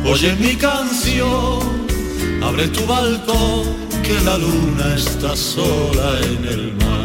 Oye 0.07 0.35
mi 0.35 0.55
canción, 0.55 1.59
abre 2.43 2.67
tu 2.67 2.85
balcón, 2.85 3.63
que 4.03 4.13
la 4.23 4.37
luna 4.37 4.95
está 4.95 5.35
sola 5.35 6.19
en 6.21 6.45
el 6.45 6.73
mar. 6.75 7.04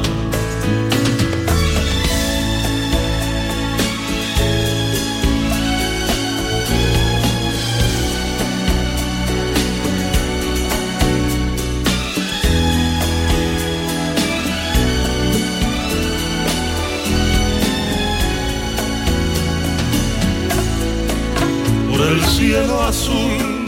Cielo 22.41 22.82
azul 22.84 23.66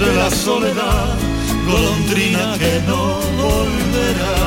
de 0.00 0.08
la 0.16 0.28
soledad, 0.28 1.14
golondrina 1.68 2.58
que 2.58 2.74
no 2.88 3.02
volverá. 3.42 4.38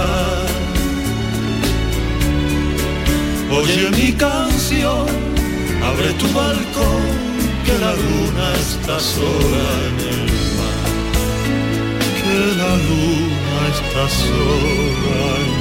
Oye 3.59 3.89
mi 3.97 4.11
canción, 4.25 5.05
abre 5.89 6.09
tu 6.19 6.27
balcón, 6.39 7.03
que 7.65 7.73
la 7.85 7.93
luna 8.03 8.47
está 8.65 8.99
sola 8.99 9.65
en 9.87 9.97
el 10.15 10.31
mar. 10.59 10.89
Que 12.19 12.39
la 12.61 12.73
luna 12.87 13.57
está 13.75 14.03
sola 14.21 15.29
en 15.37 15.49
el 15.49 15.55
mar. 15.55 15.60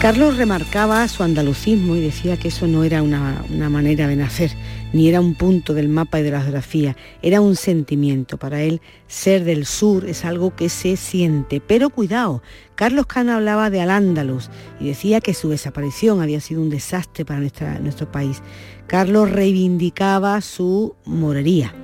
Carlos 0.00 0.38
remarcaba 0.38 1.06
su 1.08 1.22
andalucismo 1.22 1.94
y 1.94 2.00
decía 2.00 2.38
que 2.38 2.48
eso 2.48 2.66
no 2.66 2.84
era 2.84 3.02
una, 3.02 3.44
manera 3.68 4.08
de 4.08 4.16
nacer, 4.16 4.50
ni 4.94 5.10
era 5.10 5.20
un 5.20 5.34
punto 5.34 5.74
del 5.74 5.90
mapa 5.90 6.18
y 6.18 6.22
de 6.22 6.30
la 6.30 6.40
geografía, 6.40 6.96
era 7.20 7.42
un 7.42 7.54
sentimiento. 7.54 8.38
Para 8.38 8.62
él, 8.62 8.80
ser 9.08 9.44
del 9.44 9.66
sur 9.66 10.06
es 10.06 10.24
algo 10.24 10.56
que 10.56 10.70
se 10.70 10.96
siente. 10.96 11.60
Pero 11.60 11.90
cuidado, 11.90 12.42
Carlos 12.76 13.04
Cano 13.04 13.34
hablaba 13.34 13.68
de 13.68 13.82
Al-Ándalus 13.82 14.48
y 14.80 14.86
decía 14.86 15.20
que 15.20 15.34
su 15.34 15.50
desaparición 15.50 16.22
había 16.22 16.40
sido 16.40 16.62
un 16.62 16.70
desastre 16.70 17.26
para 17.26 17.40
nuestro 17.40 18.10
país. 18.10 18.40
Carlos 18.86 19.30
reivindicaba 19.30 20.40
su 20.40 20.96
morería. 21.04 21.74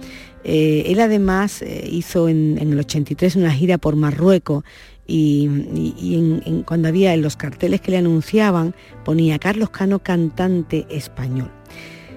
Eh, 0.42 0.84
él 0.86 1.00
además 1.00 1.60
eh, 1.60 1.86
hizo 1.90 2.30
en, 2.30 2.56
en 2.58 2.72
el 2.72 2.78
83 2.78 3.36
una 3.36 3.50
gira 3.50 3.76
por 3.76 3.94
Marruecos 3.94 4.64
y, 5.06 6.62
cuando 6.64 6.88
había 6.88 7.14
en 7.14 7.22
los 7.22 7.36
carteles 7.36 7.80
que 7.80 7.92
le 7.92 7.98
anunciaban 7.98 8.74
ponía 9.04 9.38
Carlos 9.38 9.70
Cano 9.70 10.00
cantante 10.00 10.86
español. 10.90 11.50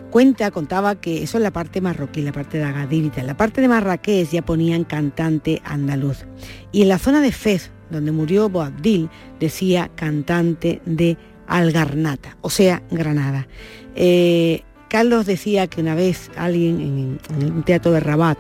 Cuenta, 0.10 0.50
contaba 0.50 0.96
que 0.96 1.22
eso 1.22 1.38
es 1.38 1.44
la 1.44 1.52
parte 1.52 1.82
marroquí, 1.82 2.24
la 2.24 2.32
parte 2.32 2.58
de 2.58 2.64
Agadir 2.64 3.12
En 3.16 3.28
la 3.28 3.38
parte 3.38 3.62
de 3.62 3.68
Marrakech 3.68 4.32
ya 4.32 4.42
ponían 4.42 4.84
cantante 4.84 5.62
andaluz. 5.64 6.26
Y 6.72 6.82
en 6.82 6.88
la 6.88 6.98
zona 6.98 7.22
de 7.22 7.32
Fez, 7.32 7.70
donde 7.92 8.12
murió 8.12 8.50
Boabdil, 8.50 9.10
decía 9.40 9.92
cantante 9.94 10.82
de 10.86 11.16
Algarnata, 11.46 12.38
o 12.42 12.50
sea, 12.50 12.82
Granada. 12.90 13.48
Eh, 13.96 14.64
Carlos 14.90 15.28
decía 15.28 15.68
que 15.68 15.82
una 15.82 15.94
vez 15.94 16.32
alguien 16.36 16.82
en, 16.82 17.20
en 17.40 17.64
teatro 17.64 17.92
de 17.92 18.00
Rabat 18.00 18.40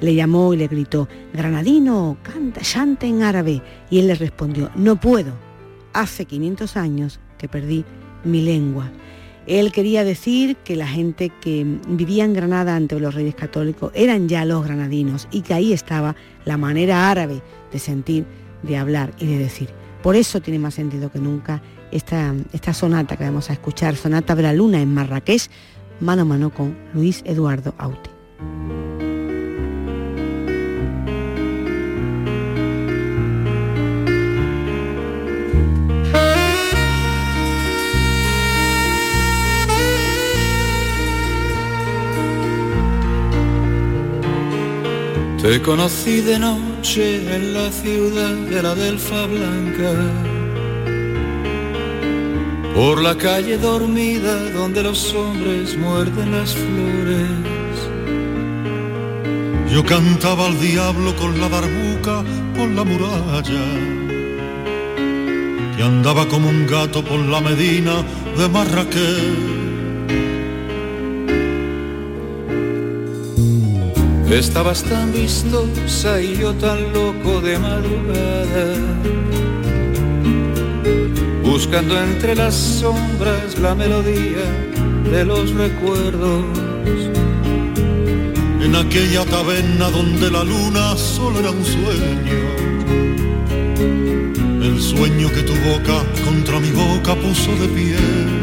le 0.00 0.14
llamó 0.14 0.54
y 0.54 0.56
le 0.56 0.66
gritó, 0.66 1.08
Granadino, 1.32 2.16
canta, 2.22 2.60
chante 2.60 3.06
en 3.06 3.22
árabe. 3.22 3.62
Y 3.90 3.98
él 3.98 4.06
le 4.08 4.14
respondió, 4.14 4.70
no 4.74 5.00
puedo. 5.00 5.32
Hace 5.92 6.24
500 6.24 6.76
años 6.76 7.20
que 7.38 7.48
perdí 7.48 7.84
mi 8.24 8.42
lengua. 8.42 8.90
Él 9.46 9.72
quería 9.72 10.04
decir 10.04 10.56
que 10.56 10.76
la 10.76 10.86
gente 10.86 11.30
que 11.40 11.66
vivía 11.88 12.24
en 12.24 12.34
Granada 12.34 12.76
ante 12.76 13.00
los 13.00 13.14
reyes 13.14 13.34
católicos 13.34 13.90
eran 13.94 14.28
ya 14.28 14.44
los 14.44 14.64
granadinos 14.64 15.26
y 15.30 15.40
que 15.40 15.54
ahí 15.54 15.72
estaba 15.72 16.14
la 16.44 16.56
manera 16.56 17.10
árabe 17.10 17.42
de 17.72 17.78
sentir, 17.78 18.26
de 18.62 18.76
hablar 18.76 19.12
y 19.18 19.26
de 19.26 19.38
decir. 19.38 19.70
Por 20.02 20.14
eso 20.14 20.40
tiene 20.40 20.58
más 20.58 20.74
sentido 20.74 21.10
que 21.10 21.18
nunca 21.18 21.62
esta, 21.90 22.34
esta 22.52 22.72
sonata 22.72 23.16
que 23.16 23.24
vamos 23.24 23.50
a 23.50 23.54
escuchar, 23.54 23.96
Sonata 23.96 24.34
de 24.34 24.42
la 24.42 24.52
Luna 24.52 24.80
en 24.80 24.94
Marrakech, 24.94 25.50
mano 26.00 26.22
a 26.22 26.24
mano 26.24 26.50
con 26.50 26.76
Luis 26.94 27.22
Eduardo 27.26 27.74
Aute. 27.78 28.10
Te 45.42 45.58
conocí 45.62 46.20
de 46.20 46.38
noche 46.38 47.16
en 47.34 47.54
la 47.54 47.72
ciudad 47.72 48.34
de 48.50 48.62
la 48.62 48.74
Delfa 48.74 49.24
Blanca, 49.24 49.92
por 52.74 53.00
la 53.00 53.16
calle 53.16 53.56
dormida 53.56 54.50
donde 54.50 54.82
los 54.82 55.14
hombres 55.14 55.78
muerden 55.78 56.32
las 56.32 56.54
flores. 56.54 57.76
Yo 59.72 59.82
cantaba 59.82 60.46
al 60.46 60.60
diablo 60.60 61.16
con 61.16 61.40
la 61.40 61.48
barbuca 61.48 62.22
por 62.54 62.68
la 62.68 62.84
muralla, 62.84 63.64
y 65.78 65.82
andaba 65.82 66.28
como 66.28 66.50
un 66.50 66.66
gato 66.66 67.02
por 67.02 67.18
la 67.18 67.40
medina 67.40 68.04
de 68.36 68.46
Marrakech. 68.46 69.59
Estabas 74.30 74.84
tan 74.84 75.12
vistosa 75.12 76.22
y 76.22 76.38
yo 76.38 76.54
tan 76.54 76.92
loco 76.92 77.40
de 77.40 77.58
madrugada, 77.58 78.76
buscando 81.42 82.00
entre 82.00 82.36
las 82.36 82.54
sombras 82.54 83.58
la 83.60 83.74
melodía 83.74 84.46
de 85.10 85.24
los 85.24 85.52
recuerdos. 85.52 86.44
En 88.62 88.76
aquella 88.76 89.24
taberna 89.24 89.90
donde 89.90 90.30
la 90.30 90.44
luna 90.44 90.96
solo 90.96 91.40
era 91.40 91.50
un 91.50 91.64
sueño, 91.64 92.40
el 94.62 94.80
sueño 94.80 95.28
que 95.32 95.42
tu 95.42 95.54
boca 95.54 96.04
contra 96.24 96.60
mi 96.60 96.70
boca 96.70 97.16
puso 97.16 97.50
de 97.56 97.68
pie. 97.68 98.39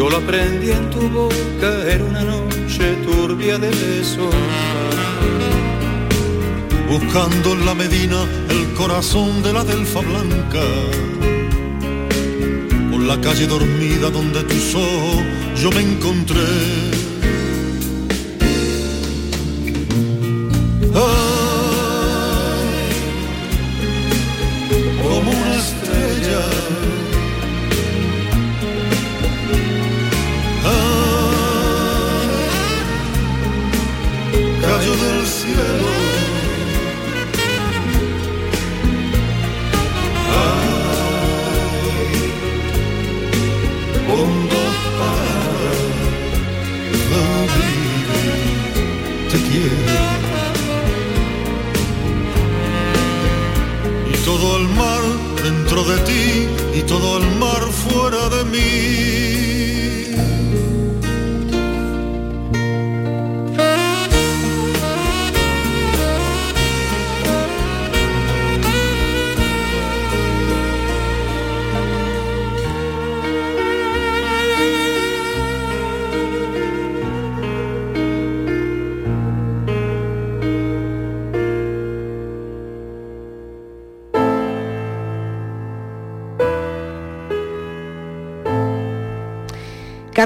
Yo 0.00 0.08
lo 0.08 0.16
aprendí 0.16 0.70
en 0.70 0.88
tu 0.88 1.10
boca, 1.10 1.70
era 1.86 2.02
una 2.02 2.22
noche 2.22 2.96
turbia 3.04 3.58
de 3.58 3.68
besos. 3.68 4.34
Buscando 6.88 7.52
en 7.52 7.66
la 7.66 7.74
Medina 7.74 8.24
el 8.48 8.72
corazón 8.72 9.42
de 9.42 9.52
la 9.52 9.62
Delfa 9.62 10.00
Blanca. 10.00 10.64
Por 12.90 13.02
la 13.02 13.20
calle 13.20 13.46
dormida 13.46 14.08
donde 14.08 14.42
tus 14.44 14.74
ojos 14.74 15.22
yo 15.62 15.70
me 15.70 15.82
encontré. 15.82 16.99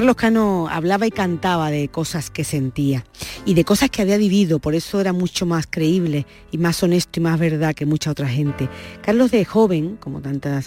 Carlos 0.05 0.17
Cano 0.17 0.67
hablaba 0.69 1.07
y 1.07 1.09
cantaba 1.09 1.71
de 1.71 1.87
cosas 1.87 2.29
que 2.29 2.43
sentía 2.43 3.03
y 3.43 3.55
de 3.55 3.63
cosas 3.65 3.89
que 3.89 4.03
había 4.03 4.17
vivido, 4.17 4.59
por 4.59 4.75
eso 4.75 5.01
era 5.01 5.13
mucho 5.13 5.47
más 5.47 5.65
creíble 5.67 6.27
y 6.51 6.59
más 6.59 6.83
honesto 6.83 7.19
y 7.19 7.23
más 7.23 7.39
verdad 7.39 7.73
que 7.73 7.87
mucha 7.87 8.11
otra 8.11 8.27
gente. 8.27 8.69
Carlos 9.01 9.31
de 9.31 9.43
joven, 9.45 9.95
como 9.95 10.21
tanta, 10.21 10.61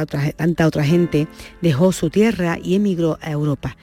otra, 0.00 0.32
tanta 0.32 0.66
otra 0.66 0.84
gente, 0.84 1.28
dejó 1.60 1.92
su 1.92 2.08
tierra 2.08 2.58
y 2.64 2.76
emigró 2.76 3.18
a 3.20 3.30
Europa. 3.30 3.76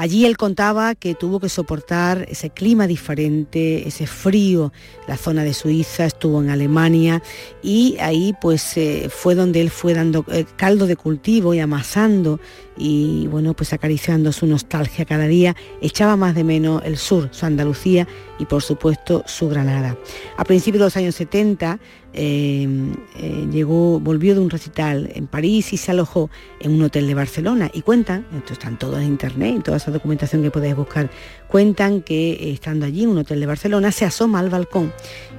Allí 0.00 0.24
él 0.24 0.38
contaba 0.38 0.94
que 0.94 1.14
tuvo 1.14 1.40
que 1.40 1.50
soportar 1.50 2.24
ese 2.30 2.48
clima 2.48 2.86
diferente, 2.86 3.86
ese 3.86 4.06
frío, 4.06 4.72
la 5.06 5.18
zona 5.18 5.44
de 5.44 5.52
Suiza, 5.52 6.06
estuvo 6.06 6.42
en 6.42 6.48
Alemania 6.48 7.22
y 7.62 7.98
ahí 8.00 8.34
pues 8.40 8.78
eh, 8.78 9.10
fue 9.10 9.34
donde 9.34 9.60
él 9.60 9.68
fue 9.68 9.92
dando 9.92 10.24
eh, 10.32 10.46
caldo 10.56 10.86
de 10.86 10.96
cultivo 10.96 11.52
y 11.52 11.60
amasando 11.60 12.40
y 12.78 13.26
bueno, 13.26 13.52
pues 13.52 13.74
acariciando 13.74 14.32
su 14.32 14.46
nostalgia 14.46 15.04
cada 15.04 15.26
día, 15.26 15.54
echaba 15.82 16.16
más 16.16 16.34
de 16.34 16.44
menos 16.44 16.80
el 16.86 16.96
sur, 16.96 17.28
su 17.30 17.44
Andalucía 17.44 18.08
y 18.40 18.46
por 18.46 18.62
supuesto 18.62 19.22
su 19.26 19.48
Granada. 19.48 19.96
A 20.36 20.44
principios 20.44 20.80
de 20.80 20.86
los 20.86 20.96
años 20.96 21.14
70 21.14 21.78
em, 22.12 22.94
eh, 23.18 23.46
llegó, 23.52 24.00
volvió 24.00 24.34
de 24.34 24.40
un 24.40 24.50
recital 24.50 25.10
en 25.14 25.26
París 25.26 25.72
y 25.74 25.76
se 25.76 25.90
alojó 25.90 26.30
en 26.58 26.72
un 26.72 26.82
hotel 26.82 27.06
de 27.06 27.14
Barcelona 27.14 27.70
y 27.72 27.82
cuentan, 27.82 28.26
esto 28.36 28.54
están 28.54 28.78
todos 28.78 28.98
en 28.98 29.04
internet, 29.04 29.62
toda 29.62 29.76
esa 29.76 29.90
documentación 29.90 30.42
que 30.42 30.50
podéis 30.50 30.74
buscar, 30.74 31.10
cuentan 31.48 32.00
que 32.00 32.32
eh, 32.32 32.52
estando 32.52 32.86
allí 32.86 33.04
en 33.04 33.10
un 33.10 33.18
hotel 33.18 33.38
de 33.38 33.46
Barcelona 33.46 33.92
se 33.92 34.06
asoma 34.06 34.40
al 34.40 34.48
balcón 34.48 34.92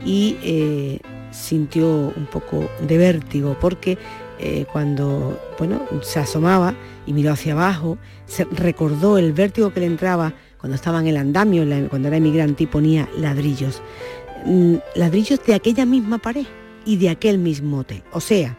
y 0.06 0.38
eh, 0.43 0.99
sintió 1.32 2.14
un 2.16 2.28
poco 2.32 2.70
de 2.88 2.97
vértigo 2.97 3.58
porque 3.60 3.97
cuando 4.74 5.39
bueno, 5.60 5.86
se 6.02 6.18
asomaba 6.18 6.74
y 7.06 7.14
miró 7.14 7.32
hacia 7.32 7.54
abajo, 7.54 7.99
se 8.26 8.45
recordó 8.45 9.20
el 9.20 9.34
vértigo 9.34 9.72
que 9.72 9.82
le 9.82 9.86
entraba 9.86 10.34
cuando 10.62 10.76
estaba 10.76 10.99
en 10.99 11.07
el 11.07 11.18
andamio, 11.18 11.66
cuando 11.89 12.07
era 12.07 12.18
emigrante 12.18 12.64
y 12.64 12.68
ponía 12.68 13.09
ladrillos. 13.18 13.82
Mm, 14.45 14.76
ladrillos 14.95 15.43
de 15.45 15.55
aquella 15.55 15.86
misma 15.86 16.20
pared 16.20 16.45
y 16.86 16.97
de 16.97 17.09
aquel 17.09 17.39
mismo 17.39 17.80
hotel. 17.80 18.03
O 18.14 18.22
sea, 18.22 18.57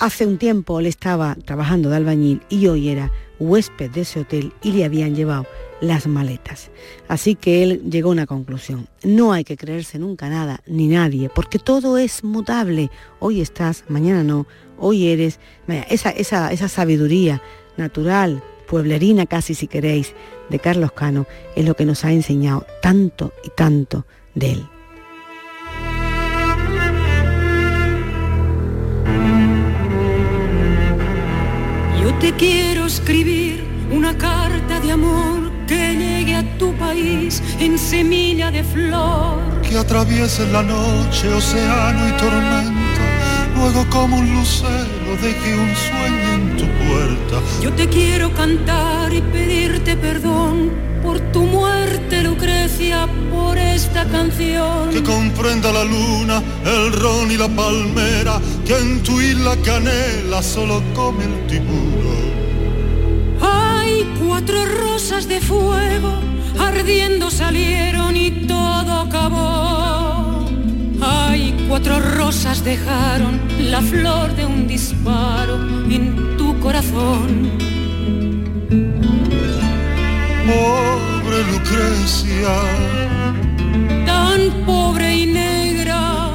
hace 0.00 0.26
un 0.26 0.38
tiempo 0.38 0.80
él 0.80 0.86
estaba 0.86 1.36
trabajando 1.44 1.88
de 1.88 1.96
albañil 1.96 2.42
y 2.48 2.66
hoy 2.66 2.88
era 2.88 3.12
huésped 3.38 3.90
de 3.90 4.02
ese 4.02 4.20
hotel 4.20 4.52
y 4.62 4.72
le 4.72 4.84
habían 4.84 5.14
llevado 5.14 5.46
las 5.80 6.06
maletas. 6.06 6.70
Así 7.08 7.36
que 7.36 7.62
él 7.62 7.82
llegó 7.88 8.10
a 8.10 8.12
una 8.12 8.26
conclusión. 8.26 8.88
No 9.02 9.32
hay 9.32 9.44
que 9.44 9.56
creerse 9.56 9.98
nunca 9.98 10.28
nada 10.28 10.60
ni 10.66 10.88
nadie, 10.88 11.30
porque 11.34 11.58
todo 11.58 11.96
es 11.96 12.22
mutable. 12.24 12.90
Hoy 13.18 13.40
estás, 13.40 13.84
mañana 13.88 14.22
no, 14.24 14.46
hoy 14.78 15.08
eres. 15.08 15.38
Esa, 15.88 16.10
esa, 16.10 16.52
esa 16.52 16.68
sabiduría 16.68 17.40
natural, 17.76 18.42
pueblerina 18.66 19.26
casi 19.26 19.54
si 19.54 19.66
queréis, 19.66 20.14
de 20.50 20.58
Carlos 20.58 20.92
Cano, 20.92 21.26
es 21.56 21.64
lo 21.64 21.74
que 21.74 21.86
nos 21.86 22.04
ha 22.04 22.12
enseñado 22.12 22.66
tanto 22.82 23.32
y 23.44 23.50
tanto 23.50 24.04
de 24.34 24.52
él. 24.52 24.66
Yo 32.02 32.14
te 32.18 32.32
quiero 32.32 32.86
escribir 32.86 33.64
una 33.90 34.16
carta 34.16 34.80
de 34.80 34.92
amor 34.92 35.50
que 35.66 35.94
llegue 35.94 36.34
a 36.34 36.58
tu 36.58 36.72
país 36.74 37.42
en 37.60 37.78
semilla 37.78 38.50
de 38.50 38.64
flor. 38.64 39.38
Que 39.62 39.78
atraviese 39.78 40.46
la 40.50 40.62
noche, 40.62 41.28
océano 41.32 42.08
y 42.08 42.12
tormenta, 42.12 42.89
luego 43.60 43.86
como 43.90 44.16
un 44.16 44.34
lucero 44.34 45.10
deje 45.20 45.54
un 45.54 45.74
sueño 45.76 46.32
en 46.34 46.56
tu 46.56 46.64
puerta. 46.64 47.36
Yo 47.60 47.72
te 47.72 47.88
quiero 47.88 48.32
cantar 48.32 49.12
y 49.12 49.20
pedirte 49.20 49.96
perdón 49.96 50.70
por 51.02 51.20
tu 51.32 51.42
muerte, 51.42 52.22
Lucrecia, 52.22 53.06
por 53.30 53.58
esta 53.58 54.04
canción. 54.06 54.90
Que 54.90 55.02
comprenda 55.02 55.72
la 55.72 55.84
luna, 55.84 56.42
el 56.64 56.92
ron 56.92 57.30
y 57.30 57.36
la 57.36 57.48
palmera, 57.48 58.40
que 58.66 58.76
en 58.76 59.02
tu 59.02 59.20
isla 59.20 59.56
canela 59.64 60.42
solo 60.42 60.82
come 60.94 61.24
el 61.24 61.46
tiburón. 61.46 62.30
Hay 63.42 64.06
cuatro 64.24 64.64
rosas 64.64 65.28
de 65.28 65.40
fuego, 65.40 66.12
ardiendo 66.58 67.30
salieron 67.30 68.16
y 68.16 68.30
todo 68.46 68.92
acabó. 69.00 69.79
Cuatro 71.70 72.00
rosas 72.00 72.64
dejaron 72.64 73.40
la 73.70 73.80
flor 73.80 74.34
de 74.34 74.44
un 74.44 74.66
disparo 74.66 75.54
en 75.88 76.36
tu 76.36 76.58
corazón. 76.58 77.52
Pobre 80.48 81.38
Lucrecia, 81.52 82.54
Tan 84.04 84.66
pobre 84.66 85.14
y 85.14 85.26
negra, 85.26 86.32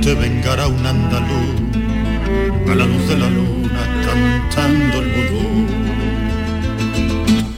te 0.00 0.14
vengará 0.14 0.66
un 0.66 0.86
andaluz 0.86 2.70
a 2.72 2.74
la 2.74 2.86
luz 2.86 3.08
de 3.08 3.18
la 3.18 3.28
luna 3.28 3.82
cantando 4.06 5.02
el 5.02 5.08
vudú. 5.12 5.66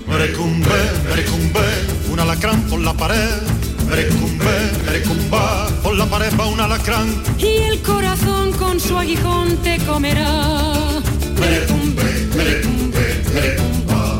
Merecumbe, 0.08 0.80
merecumbe, 1.08 1.66
un 2.10 2.18
alacrán 2.18 2.62
por 2.62 2.80
la 2.80 2.94
pared. 2.94 3.47
Merecumbe, 3.88 4.54
merecumba, 4.86 5.66
por 5.82 5.94
la 5.96 6.06
pared 6.06 6.32
va 6.38 6.46
un 6.46 6.60
alacrán. 6.60 7.08
y 7.38 7.62
el 7.70 7.80
corazón 7.82 8.52
con 8.52 8.78
su 8.80 8.96
aguijón 8.96 9.56
te 9.58 9.78
comerá. 9.78 11.00
Merecumbe, 11.40 12.02
merecumbe, 12.36 13.22
merecumba. 13.34 14.18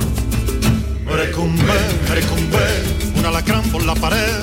Merecumbe, 1.04 1.74
merecumbe, 2.08 2.64
un 3.18 3.26
alacrán 3.26 3.62
por 3.70 3.84
la 3.84 3.94
pared. 3.94 4.34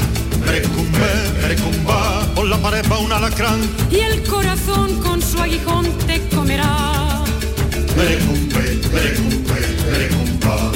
Merecumbe, 0.46 1.10
merecumba, 1.42 2.22
por 2.36 2.46
la 2.48 2.58
pared 2.58 2.86
va 2.92 3.00
un 3.00 3.12
alacrán. 3.12 3.60
y 3.92 4.00
el 4.00 4.24
corazón 4.24 5.02
con 5.02 5.22
su 5.22 5.40
aguijón 5.40 5.86
te 6.08 6.22
comerá. 6.36 7.24
Merecumbe, 7.98 8.64
merecumbe, 8.94 9.60
merecumba. 9.92 10.72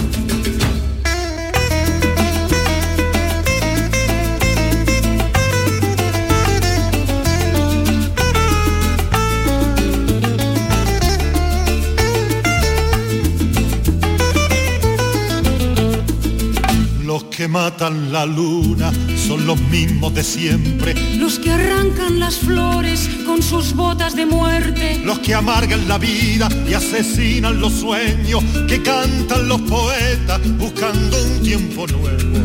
Matan 17.50 18.12
la 18.14 18.26
luna 18.26 18.92
son 19.28 19.46
los 19.46 19.60
mismos 19.60 20.14
de 20.14 20.24
siempre. 20.24 20.94
Los 21.18 21.40
que 21.40 21.52
arrancan 21.52 22.20
las 22.20 22.36
flores 22.38 23.10
con 23.26 23.42
sus 23.42 23.74
botas 23.74 24.16
de 24.16 24.26
muerte. 24.26 25.02
Los 25.04 25.20
que 25.20 25.34
amargan 25.34 25.88
la 25.88 25.98
vida 25.98 26.48
y 26.70 26.74
asesinan 26.74 27.60
los 27.60 27.74
sueños, 27.74 28.44
que 28.68 28.82
cantan 28.82 29.48
los 29.48 29.62
poetas 29.62 30.40
buscando 30.58 31.18
un 31.24 31.44
tiempo 31.44 31.88
nuevo. 31.88 32.40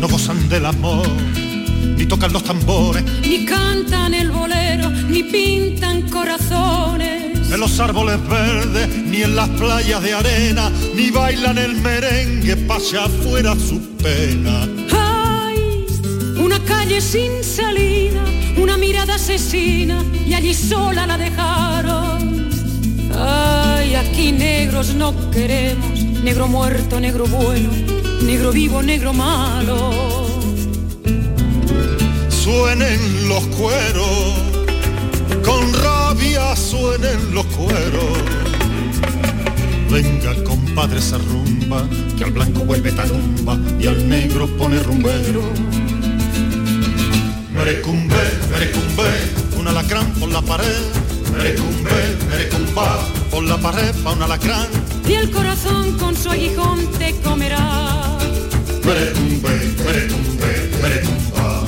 No 0.00 0.08
gozan 0.08 0.48
del 0.48 0.66
amor, 0.66 1.08
ni 1.96 2.04
tocan 2.06 2.32
los 2.32 2.44
tambores, 2.44 3.02
Ni 3.22 3.44
cantan 3.46 4.12
el 4.14 4.30
bolero, 4.30 4.90
ni 4.90 5.22
pintan 5.22 6.02
corazones. 6.10 7.50
en 7.50 7.60
los 7.60 7.78
árboles 7.80 8.18
verdes, 8.28 8.88
ni 8.88 9.22
en 9.22 9.36
las 9.36 9.48
playas 9.50 10.02
de 10.02 10.12
arena, 10.12 10.70
ni 10.94 11.10
bailan 11.10 11.56
el 11.58 11.76
merengue, 11.76 12.56
pasa 12.56 13.04
afuera 13.04 13.54
su 13.54 13.93
pena. 14.04 14.68
Hay 14.92 15.86
una 16.36 16.58
calle 16.64 17.00
sin 17.00 17.42
salida, 17.42 18.22
una 18.62 18.76
mirada 18.76 19.14
asesina 19.14 20.04
y 20.28 20.34
allí 20.34 20.52
sola 20.52 21.06
la 21.06 21.16
dejaron. 21.16 22.50
Ay, 23.16 23.94
aquí 23.94 24.30
negros 24.32 24.94
no 24.94 25.08
queremos, 25.30 25.98
negro 26.22 26.46
muerto, 26.48 27.00
negro 27.00 27.24
bueno, 27.26 27.70
negro 28.22 28.52
vivo, 28.52 28.82
negro 28.82 29.14
malo. 29.14 29.78
Suenen 32.28 33.00
los 33.30 33.44
cueros, 33.58 34.34
con 35.42 35.72
rabia 35.72 36.54
suenen 36.54 37.34
los 37.34 37.46
cueros. 37.46 38.43
Venga, 39.94 40.34
compadre, 40.42 40.98
esa 40.98 41.18
rumba, 41.18 41.88
que 42.18 42.24
al 42.24 42.32
blanco 42.32 42.64
vuelve 42.64 42.90
tarumba 42.90 43.56
y 43.78 43.86
al 43.86 44.08
negro 44.08 44.48
pone 44.58 44.82
rumbero. 44.82 45.42
Merecumbe, 47.52 48.24
merecumbe, 48.50 49.08
un 49.56 49.68
alacrán 49.68 50.12
por 50.14 50.30
la 50.30 50.42
pared. 50.42 50.82
Merecumbe, 51.36 52.16
merecumba, 52.28 53.06
por 53.30 53.44
la 53.44 53.56
pared 53.56 53.94
va 54.04 54.14
un 54.14 54.22
alacrán. 54.22 54.66
Y 55.08 55.12
el 55.12 55.30
corazón 55.30 55.96
con 55.96 56.16
su 56.16 56.28
aguijón 56.28 56.90
te 56.98 57.14
comerá. 57.20 58.18
Merecumbe, 58.84 59.74
merecumbe, 59.86 60.70
merecumba. 60.82 61.64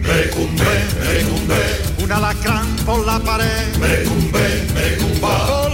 Merecumbe, 0.00 0.74
merecumbe, 1.00 2.04
un 2.04 2.12
alacrán 2.12 2.66
por 2.86 3.04
la 3.04 3.18
pared. 3.18 3.76
Merecumbe, 3.80 4.68
merecumba, 4.74 5.65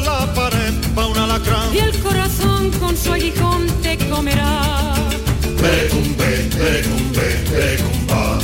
y 1.73 1.79
el 1.79 1.99
corazón 2.01 2.71
con 2.73 2.97
su 2.97 3.13
aguijón 3.13 3.67
te 3.83 3.97
comerá. 4.09 4.95
Precumbe, 5.57 6.49
precumbe, 6.57 7.27
precumba. 7.51 8.39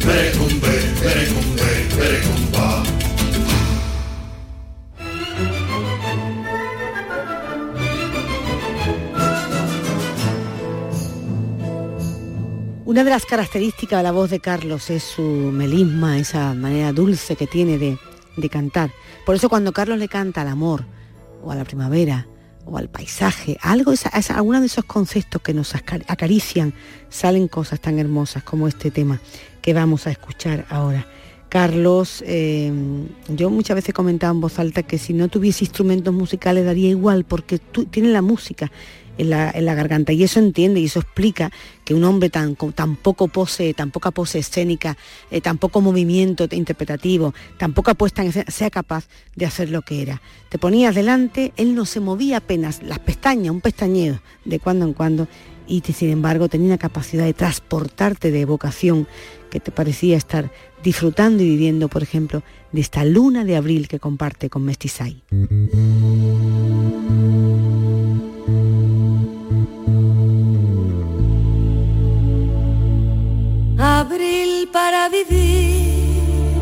Precumbe, 0.00 0.74
precumbe, 1.00 1.70
precumba. 1.96 2.82
Una 12.84 13.04
de 13.04 13.10
las 13.10 13.26
características 13.26 13.98
de 13.98 14.02
la 14.02 14.12
voz 14.12 14.30
de 14.30 14.40
Carlos 14.40 14.90
es 14.90 15.02
su 15.02 15.22
melisma, 15.22 16.18
esa 16.18 16.54
manera 16.54 16.92
dulce 16.92 17.36
que 17.36 17.46
tiene 17.46 17.78
de, 17.78 17.98
de 18.36 18.48
cantar. 18.48 18.90
Por 19.26 19.34
eso 19.34 19.48
cuando 19.48 19.72
Carlos 19.72 19.98
le 19.98 20.08
canta 20.08 20.40
al 20.40 20.48
amor, 20.48 20.84
o 21.42 21.50
a 21.50 21.54
la 21.54 21.64
primavera, 21.64 22.26
o 22.64 22.76
al 22.76 22.88
paisaje, 22.88 23.56
algo, 23.62 23.92
esa, 23.92 24.10
esa, 24.10 24.36
alguno 24.36 24.60
de 24.60 24.66
esos 24.66 24.84
conceptos 24.84 25.40
que 25.42 25.54
nos 25.54 25.74
acarician, 25.74 26.74
salen 27.08 27.48
cosas 27.48 27.80
tan 27.80 27.98
hermosas 27.98 28.42
como 28.42 28.68
este 28.68 28.90
tema 28.90 29.20
que 29.62 29.72
vamos 29.72 30.06
a 30.06 30.10
escuchar 30.10 30.66
ahora. 30.68 31.06
Carlos, 31.48 32.22
eh, 32.26 32.70
yo 33.28 33.48
muchas 33.48 33.74
veces 33.74 33.90
he 33.90 33.92
comentado 33.94 34.34
en 34.34 34.40
voz 34.40 34.58
alta 34.58 34.82
que 34.82 34.98
si 34.98 35.14
no 35.14 35.28
tuviese 35.28 35.64
instrumentos 35.64 36.12
musicales 36.12 36.66
daría 36.66 36.90
igual, 36.90 37.24
porque 37.24 37.58
tú, 37.58 37.86
tiene 37.86 38.10
la 38.10 38.20
música 38.20 38.70
en 39.18 39.30
la, 39.30 39.74
garganta 39.74 40.12
y 40.12 40.22
eso 40.22 40.38
entiende 40.38 40.80
y 40.80 40.86
eso 40.86 41.00
explica 41.00 41.50
que 41.84 41.94
un 41.94 42.04
hombre 42.04 42.30
tan, 42.30 42.56
tan 42.56 42.96
poco 42.96 43.28
pose, 43.28 43.74
tan 43.74 43.90
poca 43.90 44.10
pose 44.10 44.38
escénica, 44.38 44.96
eh, 45.30 45.40
tan 45.40 45.58
poco 45.58 45.80
movimiento 45.80 46.48
interpretativo, 46.50 47.34
tan 47.58 47.74
poca 47.74 47.94
puesta 47.94 48.22
en 48.22 48.28
escena, 48.28 48.50
sea 48.50 48.70
capaz 48.70 49.08
de 49.34 49.46
hacer 49.46 49.70
lo 49.70 49.82
que 49.82 50.02
era. 50.02 50.22
Te 50.48 50.58
ponías 50.58 50.94
delante, 50.94 51.52
él 51.56 51.74
no 51.74 51.84
se 51.84 52.00
movía 52.00 52.38
apenas 52.38 52.82
las 52.82 53.00
pestañas, 53.00 53.52
un 53.52 53.60
pestañeo 53.60 54.20
de 54.44 54.58
cuando 54.60 54.86
en 54.86 54.94
cuando 54.94 55.28
y 55.66 55.82
sin 55.82 56.10
embargo 56.10 56.48
tenía 56.48 56.78
capacidad 56.78 57.24
de 57.24 57.34
transportarte 57.34 58.30
de 58.30 58.40
evocación 58.40 59.06
que 59.50 59.60
te 59.60 59.70
parecía 59.70 60.16
estar 60.16 60.50
disfrutando 60.82 61.42
y 61.42 61.48
viviendo, 61.48 61.88
por 61.88 62.02
ejemplo, 62.02 62.42
de 62.72 62.80
esta 62.80 63.04
luna 63.04 63.44
de 63.44 63.56
abril 63.56 63.88
que 63.88 63.98
comparte 63.98 64.50
con 64.50 64.64
Mestizay. 64.64 65.22
Para 74.72 75.08
vivir, 75.08 76.54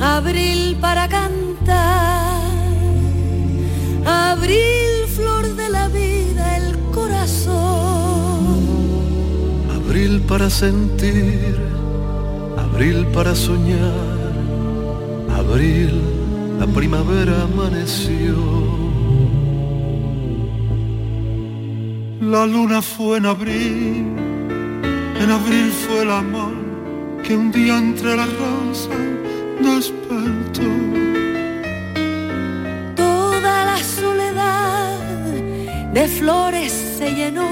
abril 0.00 0.76
para 0.80 1.08
cantar, 1.08 2.42
abril 4.06 5.06
flor 5.14 5.54
de 5.56 5.68
la 5.68 5.88
vida, 5.88 6.56
el 6.56 6.78
corazón. 6.92 8.56
Abril 9.74 10.22
para 10.22 10.48
sentir, 10.48 11.58
abril 12.56 13.06
para 13.12 13.34
soñar, 13.34 14.32
abril, 15.36 16.00
la 16.58 16.66
primavera 16.66 17.42
amaneció. 17.42 18.34
La 22.20 22.46
luna 22.46 22.80
fue 22.80 23.18
en 23.18 23.26
abril 23.26 24.24
en 25.24 25.30
abril 25.30 25.72
fue 25.72 26.02
el 26.02 26.10
amor 26.10 26.53
que 27.24 27.34
un 27.34 27.50
día 27.50 27.78
entre 27.78 28.16
las 28.16 28.28
rosas 28.38 28.98
despertó. 29.58 30.70
Toda 32.94 33.64
la 33.64 33.78
soledad 33.82 34.98
de 35.94 36.06
flores 36.06 36.72
se 36.98 37.14
llenó, 37.14 37.50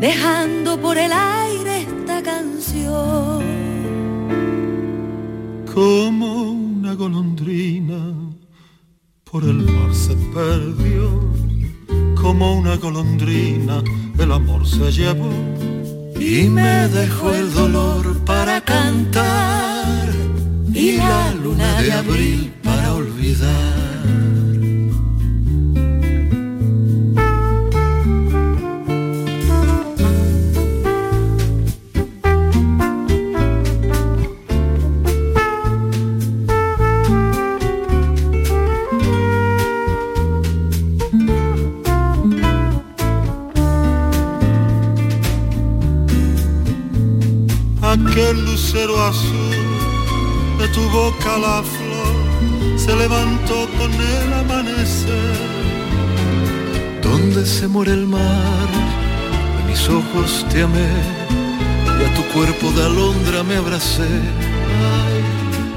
dejando 0.00 0.80
por 0.80 0.96
el 0.96 1.12
aire 1.12 1.82
esta 1.82 2.22
canción. 2.22 3.44
Como 5.74 6.52
una 6.52 6.94
golondrina 6.94 8.00
por 9.30 9.44
el 9.44 9.60
mar 9.74 9.94
se 9.94 10.14
perdió, 10.34 11.10
como 12.22 12.56
una 12.56 12.76
golondrina 12.76 13.82
el 14.18 14.32
amor 14.32 14.66
se 14.66 14.90
llevó 14.90 15.30
y 16.18 16.48
me 16.48 16.88
dejó 16.88 17.32
el 17.32 17.52
dolor 17.52 18.18
para 18.24 18.60
cantar 18.60 20.08
y 20.72 20.96
la 20.96 21.34
luna 21.42 21.82
de 21.82 21.92
abril 21.92 22.54
para 22.62 22.94
olvidar. 22.94 24.25
Aquel 48.16 48.46
lucero 48.46 48.98
azul 48.98 49.56
de 50.58 50.66
tu 50.68 50.80
boca 50.88 51.36
la 51.36 51.62
flor 51.62 52.78
se 52.78 52.96
levantó 52.96 53.68
con 53.78 53.92
el 53.92 54.32
amanecer. 54.32 55.36
Donde 57.02 57.44
se 57.44 57.68
muere 57.68 57.92
el 57.92 58.06
mar, 58.06 58.68
mis 59.68 59.86
ojos 59.90 60.46
te 60.50 60.62
amé 60.62 60.92
y 62.00 62.04
a 62.08 62.14
tu 62.14 62.22
cuerpo 62.32 62.70
de 62.70 62.84
alondra 62.86 63.42
me 63.42 63.56
abracé. 63.56 64.08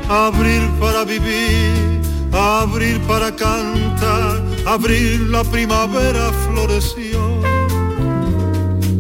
Abrir 0.07 0.61
para 0.79 1.03
vivir, 1.03 1.99
abrir 2.31 3.01
para 3.01 3.35
cantar, 3.35 4.41
abrir 4.65 5.19
la 5.35 5.43
primavera 5.43 6.31
floreció. 6.45 7.19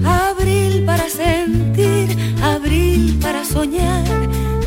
Abril 0.03 0.83
para 0.85 1.07
sentir, 1.09 1.78
soñar, 3.53 4.05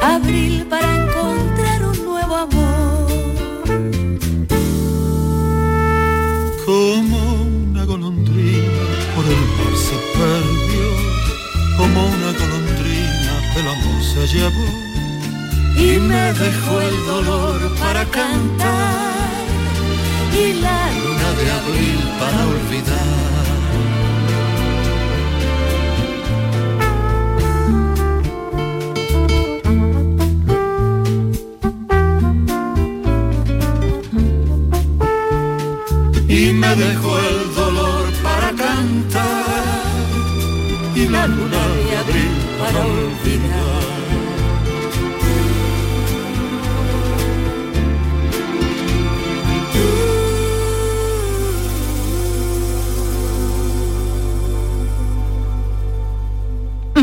abril 0.02 0.66
para 0.68 0.88
encontrar 0.96 1.84
un 1.84 2.04
nuevo 2.04 2.34
amor. 2.34 3.06
Como 6.66 7.18
una 7.70 7.84
golondrina 7.84 8.84
por 9.14 9.24
el 9.34 9.42
mar 9.56 9.74
se 9.86 9.96
perdió, 10.18 10.88
como 11.76 12.06
una 12.06 12.30
golondrina 12.40 13.32
el 13.56 13.68
amor 13.68 14.02
se 14.02 14.26
llevó 14.34 14.68
y 15.76 15.98
me 16.00 16.32
dejó 16.32 16.80
el 16.80 17.06
dolor 17.06 17.58
para 17.78 18.04
cantar 18.06 19.32
y 20.42 20.54
la 20.54 20.80
luna 21.02 21.28
de 21.38 21.50
abril 21.58 22.00
para 22.18 22.46
olvidar. 22.46 23.31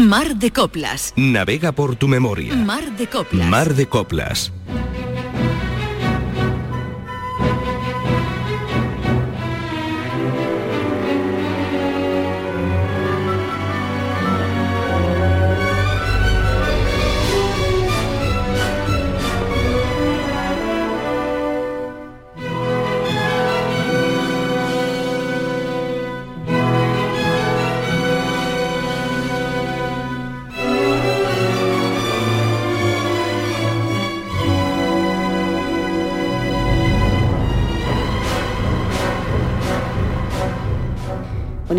Mar 0.10 0.34
de 0.38 0.52
Coplas. 0.52 1.14
Navega 1.16 1.72
por 1.72 1.96
tu 1.96 2.08
memoria. 2.08 2.56
Mar 2.56 2.98
de 2.98 3.06
Coplas. 3.06 3.48
Mar 3.48 3.76
de 3.76 3.86
Coplas. 3.86 4.52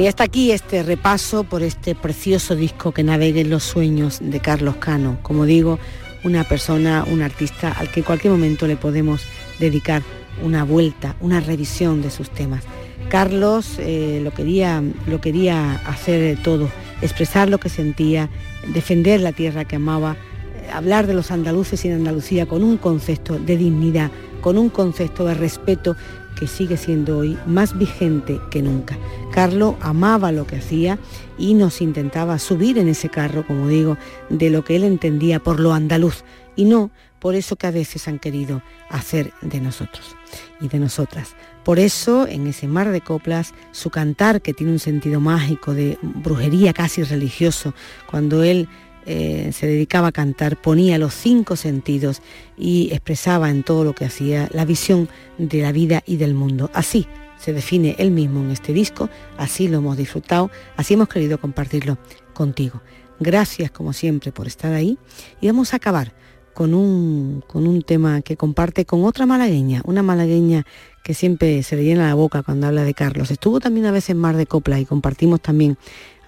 Y 0.00 0.06
hasta 0.06 0.24
aquí 0.24 0.50
este 0.50 0.82
repaso 0.82 1.44
por 1.44 1.62
este 1.62 1.94
precioso 1.94 2.56
disco 2.56 2.92
que 2.92 3.02
navegue 3.02 3.42
en 3.42 3.50
los 3.50 3.64
sueños 3.64 4.18
de 4.22 4.40
Carlos 4.40 4.76
Cano. 4.76 5.18
Como 5.20 5.44
digo, 5.44 5.78
una 6.24 6.42
persona, 6.44 7.04
un 7.06 7.20
artista 7.20 7.70
al 7.70 7.90
que 7.90 8.00
en 8.00 8.06
cualquier 8.06 8.32
momento 8.32 8.66
le 8.66 8.76
podemos 8.76 9.26
dedicar 9.58 10.02
una 10.42 10.64
vuelta, 10.64 11.16
una 11.20 11.40
revisión 11.40 12.00
de 12.00 12.10
sus 12.10 12.30
temas. 12.30 12.64
Carlos 13.10 13.74
eh, 13.78 14.22
lo, 14.24 14.30
quería, 14.30 14.82
lo 15.06 15.20
quería 15.20 15.74
hacer 15.86 16.38
todo, 16.42 16.70
expresar 17.02 17.50
lo 17.50 17.58
que 17.58 17.68
sentía, 17.68 18.30
defender 18.72 19.20
la 19.20 19.32
tierra 19.32 19.66
que 19.66 19.76
amaba, 19.76 20.12
eh, 20.14 20.70
hablar 20.72 21.08
de 21.08 21.12
los 21.12 21.30
andaluces 21.30 21.84
y 21.84 21.90
Andalucía 21.90 22.46
con 22.46 22.64
un 22.64 22.78
concepto 22.78 23.38
de 23.38 23.58
dignidad, 23.58 24.10
con 24.40 24.56
un 24.56 24.70
concepto 24.70 25.26
de 25.26 25.34
respeto 25.34 25.94
que 26.40 26.46
sigue 26.46 26.78
siendo 26.78 27.18
hoy 27.18 27.38
más 27.46 27.76
vigente 27.76 28.40
que 28.50 28.62
nunca. 28.62 28.96
Carlos 29.30 29.74
amaba 29.80 30.32
lo 30.32 30.46
que 30.46 30.56
hacía 30.56 30.98
y 31.36 31.52
nos 31.52 31.82
intentaba 31.82 32.38
subir 32.38 32.78
en 32.78 32.88
ese 32.88 33.10
carro, 33.10 33.46
como 33.46 33.68
digo, 33.68 33.98
de 34.30 34.48
lo 34.48 34.64
que 34.64 34.76
él 34.76 34.84
entendía 34.84 35.38
por 35.38 35.60
lo 35.60 35.74
andaluz 35.74 36.24
y 36.56 36.64
no 36.64 36.90
por 37.18 37.34
eso 37.34 37.56
que 37.56 37.66
a 37.66 37.70
veces 37.70 38.08
han 38.08 38.18
querido 38.18 38.62
hacer 38.88 39.32
de 39.42 39.60
nosotros 39.60 40.16
y 40.62 40.68
de 40.68 40.78
nosotras. 40.78 41.36
Por 41.62 41.78
eso, 41.78 42.26
en 42.26 42.46
ese 42.46 42.66
mar 42.66 42.90
de 42.90 43.02
coplas, 43.02 43.52
su 43.72 43.90
cantar, 43.90 44.40
que 44.40 44.54
tiene 44.54 44.72
un 44.72 44.78
sentido 44.78 45.20
mágico, 45.20 45.74
de 45.74 45.98
brujería 46.00 46.72
casi 46.72 47.02
religioso, 47.02 47.74
cuando 48.10 48.42
él 48.42 48.66
eh, 49.06 49.50
se 49.52 49.66
dedicaba 49.66 50.08
a 50.08 50.12
cantar, 50.12 50.60
ponía 50.60 50.98
los 50.98 51.14
cinco 51.14 51.56
sentidos 51.56 52.22
y 52.56 52.90
expresaba 52.92 53.50
en 53.50 53.62
todo 53.62 53.84
lo 53.84 53.94
que 53.94 54.04
hacía 54.04 54.48
la 54.52 54.64
visión 54.64 55.08
de 55.38 55.62
la 55.62 55.72
vida 55.72 56.02
y 56.06 56.16
del 56.16 56.34
mundo. 56.34 56.70
Así 56.74 57.06
se 57.38 57.52
define 57.52 57.96
él 57.98 58.10
mismo 58.10 58.40
en 58.40 58.50
este 58.50 58.72
disco, 58.72 59.08
así 59.38 59.68
lo 59.68 59.78
hemos 59.78 59.96
disfrutado, 59.96 60.50
así 60.76 60.94
hemos 60.94 61.08
querido 61.08 61.38
compartirlo 61.38 61.98
contigo. 62.34 62.82
Gracias 63.18 63.70
como 63.70 63.92
siempre 63.92 64.32
por 64.32 64.46
estar 64.46 64.72
ahí 64.72 64.98
y 65.40 65.46
vamos 65.46 65.72
a 65.72 65.76
acabar 65.76 66.12
con 66.54 66.74
un, 66.74 67.42
con 67.46 67.66
un 67.66 67.82
tema 67.82 68.20
que 68.22 68.36
comparte 68.36 68.84
con 68.84 69.04
otra 69.04 69.24
malagueña, 69.24 69.82
una 69.84 70.02
malagueña 70.02 70.66
que 71.02 71.14
siempre 71.14 71.62
se 71.62 71.76
le 71.76 71.84
llena 71.84 72.08
la 72.08 72.14
boca 72.14 72.42
cuando 72.42 72.66
habla 72.66 72.84
de 72.84 72.92
Carlos. 72.92 73.30
Estuvo 73.30 73.60
también 73.60 73.86
a 73.86 73.92
veces 73.92 74.14
Mar 74.16 74.36
de 74.36 74.46
Copla 74.46 74.78
y 74.78 74.84
compartimos 74.84 75.40
también 75.40 75.78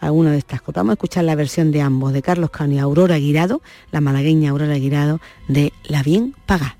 alguna 0.03 0.33
de 0.33 0.39
estas 0.39 0.61
coplas. 0.61 0.83
Vamos 0.83 0.91
a 0.91 0.95
escuchar 0.95 1.25
la 1.25 1.35
versión 1.35 1.71
de 1.71 1.81
ambos, 1.81 2.13
de 2.13 2.23
Carlos 2.23 2.51
Cano 2.51 2.75
y 2.75 2.79
Aurora 2.79 3.17
Guirado, 3.17 3.63
la 3.91 4.01
malagueña 4.01 4.51
Aurora 4.51 4.75
Guirado, 4.75 5.21
de 5.49 5.73
La 5.85 6.03
Bien 6.03 6.35
Paga. 6.45 6.77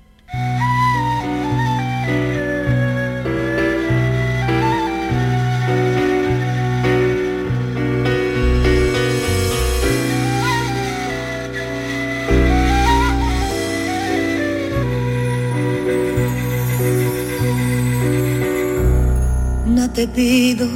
No 19.65 19.89
te 19.91 20.07
pido, 20.07 20.67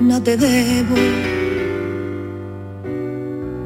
no 0.00 0.22
te 0.22 0.36
debo. 0.36 0.96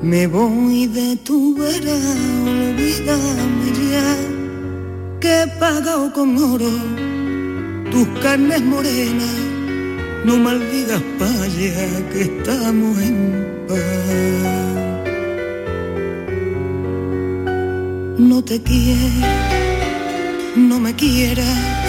Me 0.02 0.26
voy 0.26 0.86
de 0.86 1.16
tu 1.16 1.54
vera, 1.56 1.98
olvídame 2.44 3.68
ya, 3.90 4.16
que 5.20 5.42
he 5.42 5.46
pagado 5.58 6.12
con 6.12 6.36
oro 6.38 6.70
tus 7.90 8.08
carnes 8.20 8.62
morenas. 8.62 9.36
No 10.24 10.36
maldigas 10.36 11.02
paya 11.18 11.88
que 12.12 12.22
estamos 12.22 12.98
en 13.00 13.16
paz. 13.68 14.58
No 18.18 18.42
te 18.42 18.62
quiero, 18.62 19.26
no 20.56 20.80
me 20.80 20.94
quieras. 20.94 21.87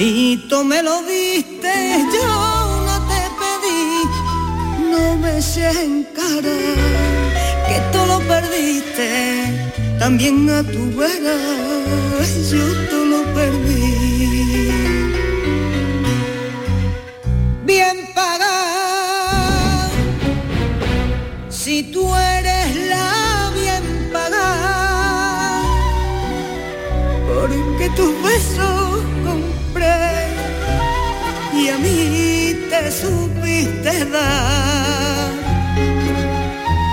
Si 0.00 0.46
tú 0.48 0.64
me 0.64 0.82
lo 0.82 1.02
diste, 1.02 1.74
yo 2.10 2.26
no 2.86 2.96
te 3.10 3.20
pedí, 3.40 4.90
no 4.90 5.18
me 5.18 5.36
eches 5.36 5.76
en 5.76 6.04
cara 6.04 6.56
que 7.68 7.76
tú 7.92 8.06
lo 8.06 8.18
perdiste, 8.20 9.08
también 9.98 10.48
a 10.48 10.62
tu 10.62 10.90
vera, 10.96 11.36
yo 12.50 12.64
te 12.88 13.04
lo 13.12 13.22
perdí. 13.34 14.09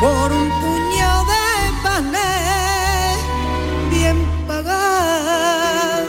Por 0.02 0.32
un 0.32 0.50
puñado 0.62 1.26
de 1.26 1.46
panes 1.84 3.18
bien 3.92 4.18
pagado, 4.48 6.08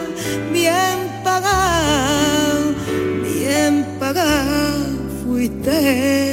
bien 0.51 0.99
pagado, 1.22 2.74
bien 3.22 3.86
pagado 4.01 4.86
fuiste 5.22 6.28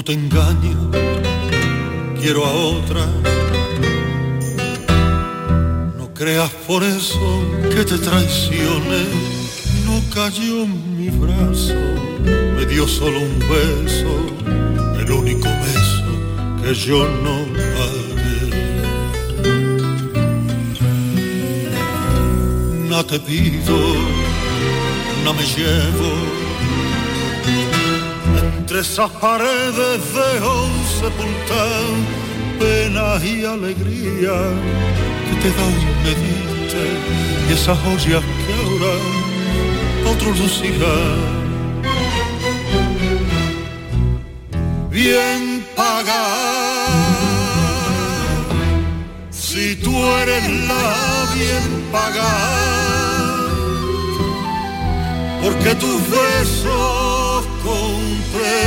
No 0.00 0.04
te 0.04 0.14
engaño, 0.14 0.90
quiero 2.18 2.46
a 2.46 2.52
otra. 2.52 3.04
No 5.98 6.14
creas 6.14 6.48
por 6.66 6.82
eso 6.82 7.44
que 7.68 7.84
te 7.84 7.98
traicione. 7.98 9.04
No 9.84 10.00
cayó 10.14 10.66
mi 10.66 11.10
brazo, 11.10 11.74
me 12.56 12.64
dio 12.64 12.88
solo 12.88 13.20
un 13.20 13.38
beso, 13.40 14.12
el 15.00 15.12
único 15.12 15.50
beso 15.66 16.10
que 16.62 16.74
yo 16.74 17.06
no 17.22 17.44
pagué. 17.76 18.50
No 22.88 23.04
te 23.04 23.20
pido, 23.20 23.76
no 25.24 25.34
me 25.34 25.42
llevo 25.42 26.49
entre 28.70 28.82
esas 28.82 29.10
paredes 29.10 30.00
dejo 30.14 30.68
sepultar 31.00 31.82
pena 32.56 33.18
y 33.24 33.44
alegría 33.44 34.36
que 35.26 35.34
te 35.42 35.50
da 35.56 35.64
un 35.64 36.02
medite 36.04 36.84
y 37.48 37.52
esas 37.52 37.76
joyas 37.80 38.22
que 38.22 38.52
ahora 38.62 38.94
otro 40.12 40.30
lucirá. 40.30 40.98
Bien 44.88 45.66
pagada, 45.74 46.86
si 49.30 49.74
tú 49.82 49.92
eres 50.22 50.48
la 50.68 51.26
bien 51.34 51.88
pagada, 51.90 53.48
porque 55.42 55.74
tus 55.74 56.00
besos 56.08 57.09
compré 57.70 58.66